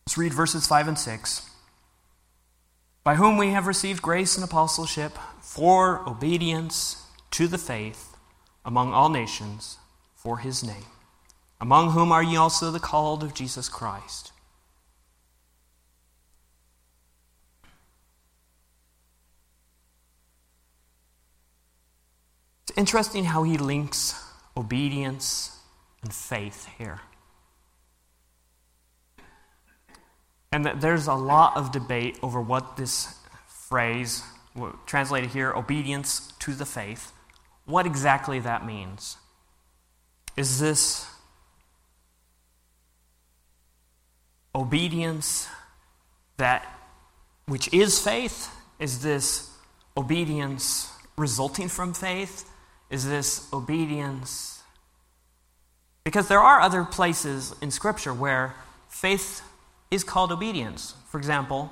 Let's 0.05 0.17
read 0.17 0.33
verses 0.33 0.67
5 0.67 0.89
and 0.89 0.99
6. 0.99 1.49
By 3.03 3.15
whom 3.15 3.37
we 3.37 3.51
have 3.51 3.67
received 3.67 4.01
grace 4.01 4.35
and 4.35 4.43
apostleship 4.43 5.17
for 5.41 6.07
obedience 6.07 7.05
to 7.31 7.47
the 7.47 7.57
faith 7.57 8.15
among 8.65 8.93
all 8.93 9.09
nations 9.09 9.77
for 10.15 10.39
his 10.39 10.63
name, 10.63 10.85
among 11.59 11.91
whom 11.91 12.11
are 12.11 12.23
ye 12.23 12.35
also 12.35 12.71
the 12.71 12.79
called 12.79 13.23
of 13.23 13.33
Jesus 13.33 13.67
Christ 13.67 14.32
It's 22.73 22.79
interesting 22.79 23.25
how 23.25 23.43
he 23.43 23.59
links 23.59 24.15
obedience 24.57 25.59
and 26.01 26.11
faith 26.11 26.67
here. 26.79 27.01
And 30.51 30.65
there's 30.65 31.05
a 31.05 31.13
lot 31.13 31.55
of 31.55 31.71
debate 31.71 32.17
over 32.23 32.41
what 32.41 32.75
this 32.75 33.15
phrase, 33.45 34.23
translated 34.87 35.29
here, 35.29 35.51
obedience 35.51 36.33
to 36.39 36.55
the 36.55 36.65
faith, 36.65 37.11
what 37.65 37.85
exactly 37.85 38.39
that 38.39 38.65
means. 38.65 39.17
Is 40.35 40.59
this 40.59 41.05
obedience 44.55 45.47
that 46.37 46.65
which 47.45 47.71
is 47.71 47.99
faith? 47.99 48.49
Is 48.79 49.03
this 49.03 49.51
obedience 49.95 50.91
resulting 51.15 51.67
from 51.67 51.93
faith? 51.93 52.49
Is 52.93 53.07
this 53.07 53.51
obedience? 53.51 54.61
Because 56.03 56.27
there 56.27 56.39
are 56.39 56.61
other 56.61 56.83
places 56.83 57.55
in 57.59 57.71
Scripture 57.71 58.13
where 58.13 58.53
faith 58.87 59.41
is 59.89 60.03
called 60.03 60.31
obedience. 60.31 60.93
For 61.07 61.17
example, 61.17 61.71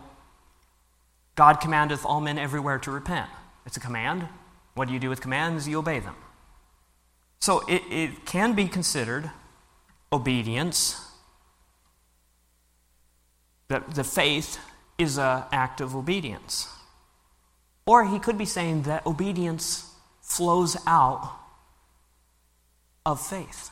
God 1.35 1.61
commandeth 1.61 2.07
all 2.07 2.21
men 2.21 2.39
everywhere 2.39 2.79
to 2.79 2.89
repent. 2.89 3.29
It's 3.67 3.77
a 3.77 3.79
command. 3.79 4.27
What 4.73 4.87
do 4.87 4.95
you 4.95 4.99
do 4.99 5.09
with 5.09 5.21
commands? 5.21 5.67
You 5.67 5.77
obey 5.77 5.99
them. 5.99 6.15
So 7.37 7.59
it, 7.67 7.83
it 7.91 8.25
can 8.25 8.53
be 8.53 8.67
considered 8.67 9.29
obedience. 10.11 11.07
That 13.67 13.93
the 13.93 14.03
faith 14.03 14.57
is 14.97 15.19
an 15.19 15.43
act 15.51 15.81
of 15.81 15.95
obedience. 15.95 16.67
Or 17.85 18.07
he 18.07 18.17
could 18.17 18.39
be 18.39 18.45
saying 18.45 18.83
that 18.83 19.05
obedience 19.05 19.90
flows 20.31 20.77
out 20.87 21.29
of 23.05 23.19
faith. 23.25 23.71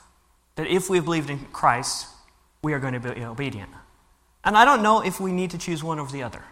That 0.56 0.68
if 0.68 0.90
we 0.90 0.98
have 0.98 1.06
believed 1.06 1.30
in 1.30 1.40
Christ, 1.54 2.08
we 2.62 2.74
are 2.74 2.80
going 2.80 2.94
to 2.94 3.00
be 3.00 3.24
obedient. 3.24 3.70
And 4.44 4.58
I 4.58 4.66
don't 4.66 4.84
know 4.84 5.02
if 5.02 5.20
we 5.20 5.32
need 5.32 5.52
to 5.52 5.58
choose 5.58 5.84
one 5.84 6.00
over 6.00 6.12
the 6.12 6.24
other. 6.24 6.44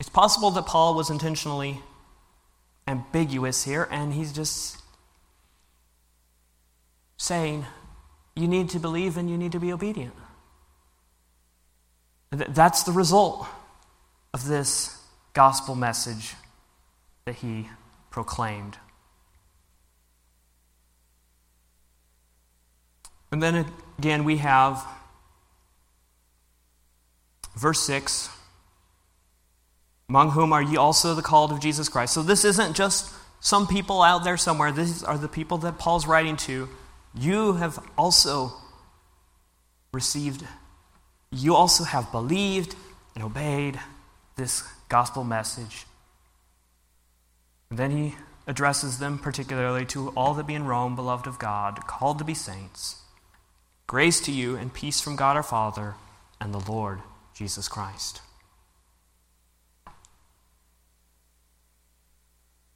It's 0.00 0.08
possible 0.08 0.50
that 0.52 0.66
Paul 0.66 0.94
was 0.94 1.10
intentionally 1.10 1.80
ambiguous 2.86 3.64
here, 3.64 3.88
and 3.90 4.12
he's 4.12 4.32
just 4.32 4.78
saying, 7.16 7.64
you 8.34 8.48
need 8.48 8.70
to 8.70 8.78
believe 8.78 9.16
and 9.16 9.30
you 9.30 9.38
need 9.38 9.52
to 9.52 9.60
be 9.60 9.72
obedient. 9.72 10.14
That's 12.30 12.82
the 12.82 12.92
result 12.92 13.46
of 14.32 14.48
this 14.48 14.98
gospel 15.32 15.76
message 15.76 16.34
that 17.24 17.36
he 17.36 17.68
proclaimed. 18.14 18.78
And 23.32 23.42
then 23.42 23.66
again, 23.98 24.22
we 24.22 24.36
have 24.36 24.86
verse 27.56 27.80
6 27.80 28.28
Among 30.08 30.30
whom 30.30 30.52
are 30.52 30.62
ye 30.62 30.76
also 30.76 31.14
the 31.14 31.22
called 31.22 31.50
of 31.50 31.58
Jesus 31.58 31.88
Christ? 31.88 32.14
So 32.14 32.22
this 32.22 32.44
isn't 32.44 32.76
just 32.76 33.12
some 33.40 33.66
people 33.66 34.00
out 34.00 34.22
there 34.22 34.36
somewhere. 34.36 34.70
These 34.70 35.02
are 35.02 35.18
the 35.18 35.26
people 35.26 35.58
that 35.58 35.78
Paul's 35.78 36.06
writing 36.06 36.36
to. 36.48 36.68
You 37.16 37.54
have 37.54 37.84
also 37.98 38.52
received, 39.92 40.46
you 41.32 41.56
also 41.56 41.82
have 41.82 42.12
believed 42.12 42.76
and 43.16 43.24
obeyed 43.24 43.80
this 44.36 44.62
gospel 44.88 45.24
message. 45.24 45.84
And 47.70 47.78
then 47.78 47.90
he 47.90 48.14
addresses 48.46 48.98
them 48.98 49.18
particularly 49.18 49.86
to 49.86 50.10
all 50.10 50.34
that 50.34 50.46
be 50.46 50.54
in 50.54 50.66
Rome, 50.66 50.94
beloved 50.96 51.26
of 51.26 51.38
God, 51.38 51.86
called 51.86 52.18
to 52.18 52.24
be 52.24 52.34
saints. 52.34 53.02
Grace 53.86 54.20
to 54.20 54.32
you 54.32 54.56
and 54.56 54.72
peace 54.72 55.00
from 55.00 55.16
God 55.16 55.36
our 55.36 55.42
Father 55.42 55.94
and 56.40 56.52
the 56.52 56.70
Lord 56.70 57.00
Jesus 57.34 57.68
Christ. 57.68 58.20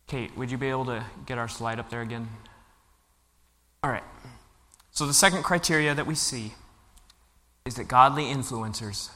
Kate, 0.06 0.36
would 0.36 0.50
you 0.50 0.56
be 0.56 0.68
able 0.68 0.86
to 0.86 1.04
get 1.26 1.36
our 1.36 1.48
slide 1.48 1.78
up 1.78 1.90
there 1.90 2.00
again? 2.00 2.28
All 3.82 3.90
right. 3.90 4.04
So, 4.90 5.06
the 5.06 5.14
second 5.14 5.44
criteria 5.44 5.94
that 5.94 6.06
we 6.06 6.14
see 6.14 6.54
is 7.64 7.76
that 7.76 7.88
godly 7.88 8.24
influencers 8.24 9.10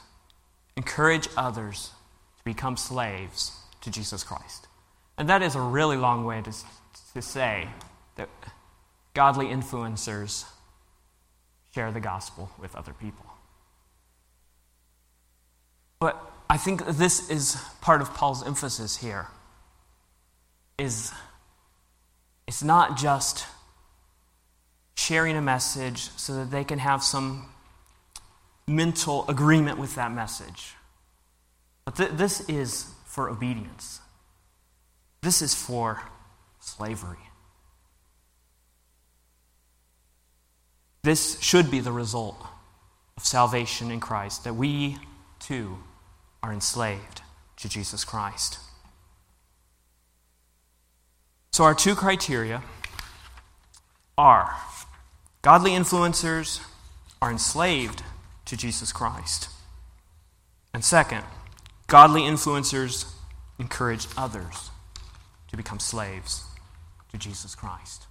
encourage 0.77 1.27
others 1.35 1.91
to 2.37 2.43
become 2.45 2.77
slaves 2.77 3.51
to 3.81 3.89
Jesus 3.89 4.23
Christ. 4.23 4.67
And 5.17 5.29
that 5.29 5.41
is 5.41 5.55
a 5.55 5.61
really 5.61 5.97
long 5.97 6.25
way 6.25 6.41
to, 6.41 6.51
to 7.13 7.21
say 7.21 7.67
that 8.15 8.29
godly 9.13 9.47
influencers 9.47 10.45
share 11.73 11.91
the 11.91 11.99
gospel 11.99 12.51
with 12.59 12.75
other 12.75 12.93
people. 12.93 13.25
But 15.99 16.19
I 16.49 16.57
think 16.57 16.85
this 16.85 17.29
is 17.29 17.55
part 17.81 18.01
of 18.01 18.13
Paul's 18.13 18.45
emphasis 18.45 18.97
here 18.97 19.27
is 20.77 21.11
it's 22.47 22.63
not 22.63 22.97
just 22.97 23.45
sharing 24.95 25.35
a 25.35 25.41
message 25.41 26.09
so 26.17 26.35
that 26.35 26.51
they 26.51 26.63
can 26.63 26.79
have 26.79 27.03
some 27.03 27.47
mental 28.67 29.25
agreement 29.27 29.77
with 29.77 29.95
that 29.95 30.11
message. 30.11 30.73
But 31.85 31.95
th- 31.95 32.11
this 32.11 32.47
is 32.49 32.91
for 33.05 33.29
obedience. 33.29 33.99
This 35.23 35.41
is 35.41 35.55
for 35.55 36.01
slavery. 36.59 37.17
This 41.01 41.39
should 41.39 41.71
be 41.71 41.79
the 41.79 41.93
result 41.93 42.35
of 43.15 43.23
salvation 43.23 43.89
in 43.89 44.01
Christ, 44.01 44.43
that 44.43 44.55
we 44.55 44.97
too 45.39 45.77
are 46.43 46.51
enslaved 46.51 47.21
to 47.55 47.69
Jesus 47.69 48.03
Christ. 48.03 48.59
So, 51.53 51.63
our 51.63 51.73
two 51.73 51.95
criteria 51.95 52.61
are 54.17 54.57
godly 55.41 55.71
influencers 55.71 56.61
are 57.21 57.31
enslaved 57.31 58.03
to 58.43 58.57
Jesus 58.57 58.91
Christ. 58.91 59.47
And 60.73 60.83
second, 60.83 61.23
godly 61.87 62.23
influencers 62.23 63.09
encourage 63.57 64.05
others 64.17 64.69
to 65.53 65.57
become 65.57 65.79
slaves 65.79 66.45
to 67.11 67.17
Jesus 67.19 67.53
Christ. 67.53 68.07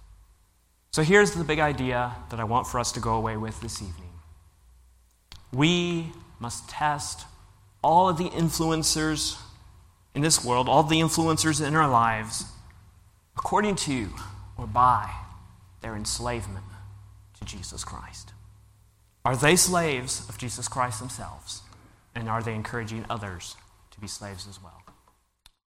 So 0.91 1.03
here's 1.03 1.31
the 1.31 1.43
big 1.43 1.59
idea 1.59 2.13
that 2.29 2.39
I 2.39 2.45
want 2.45 2.67
for 2.67 2.79
us 2.79 2.93
to 2.93 3.01
go 3.01 3.15
away 3.15 3.35
with 3.35 3.59
this 3.59 3.81
evening. 3.81 4.13
We 5.51 6.13
must 6.39 6.69
test 6.69 7.25
all 7.83 8.07
of 8.07 8.17
the 8.17 8.29
influencers 8.29 9.37
in 10.15 10.21
this 10.21 10.45
world, 10.45 10.69
all 10.69 10.83
the 10.83 11.01
influencers 11.01 11.65
in 11.65 11.75
our 11.75 11.89
lives, 11.89 12.45
according 13.37 13.75
to 13.75 14.07
or 14.55 14.65
by 14.65 15.11
their 15.81 15.97
enslavement 15.97 16.65
to 17.39 17.45
Jesus 17.45 17.83
Christ. 17.83 18.31
Are 19.25 19.35
they 19.35 19.57
slaves 19.57 20.29
of 20.29 20.37
Jesus 20.37 20.69
Christ 20.69 20.99
themselves? 20.99 21.61
And 22.15 22.29
are 22.29 22.41
they 22.41 22.55
encouraging 22.55 23.03
others 23.09 23.57
to 23.91 23.99
be 23.99 24.07
slaves 24.07 24.47
as 24.47 24.63
well? 24.63 24.82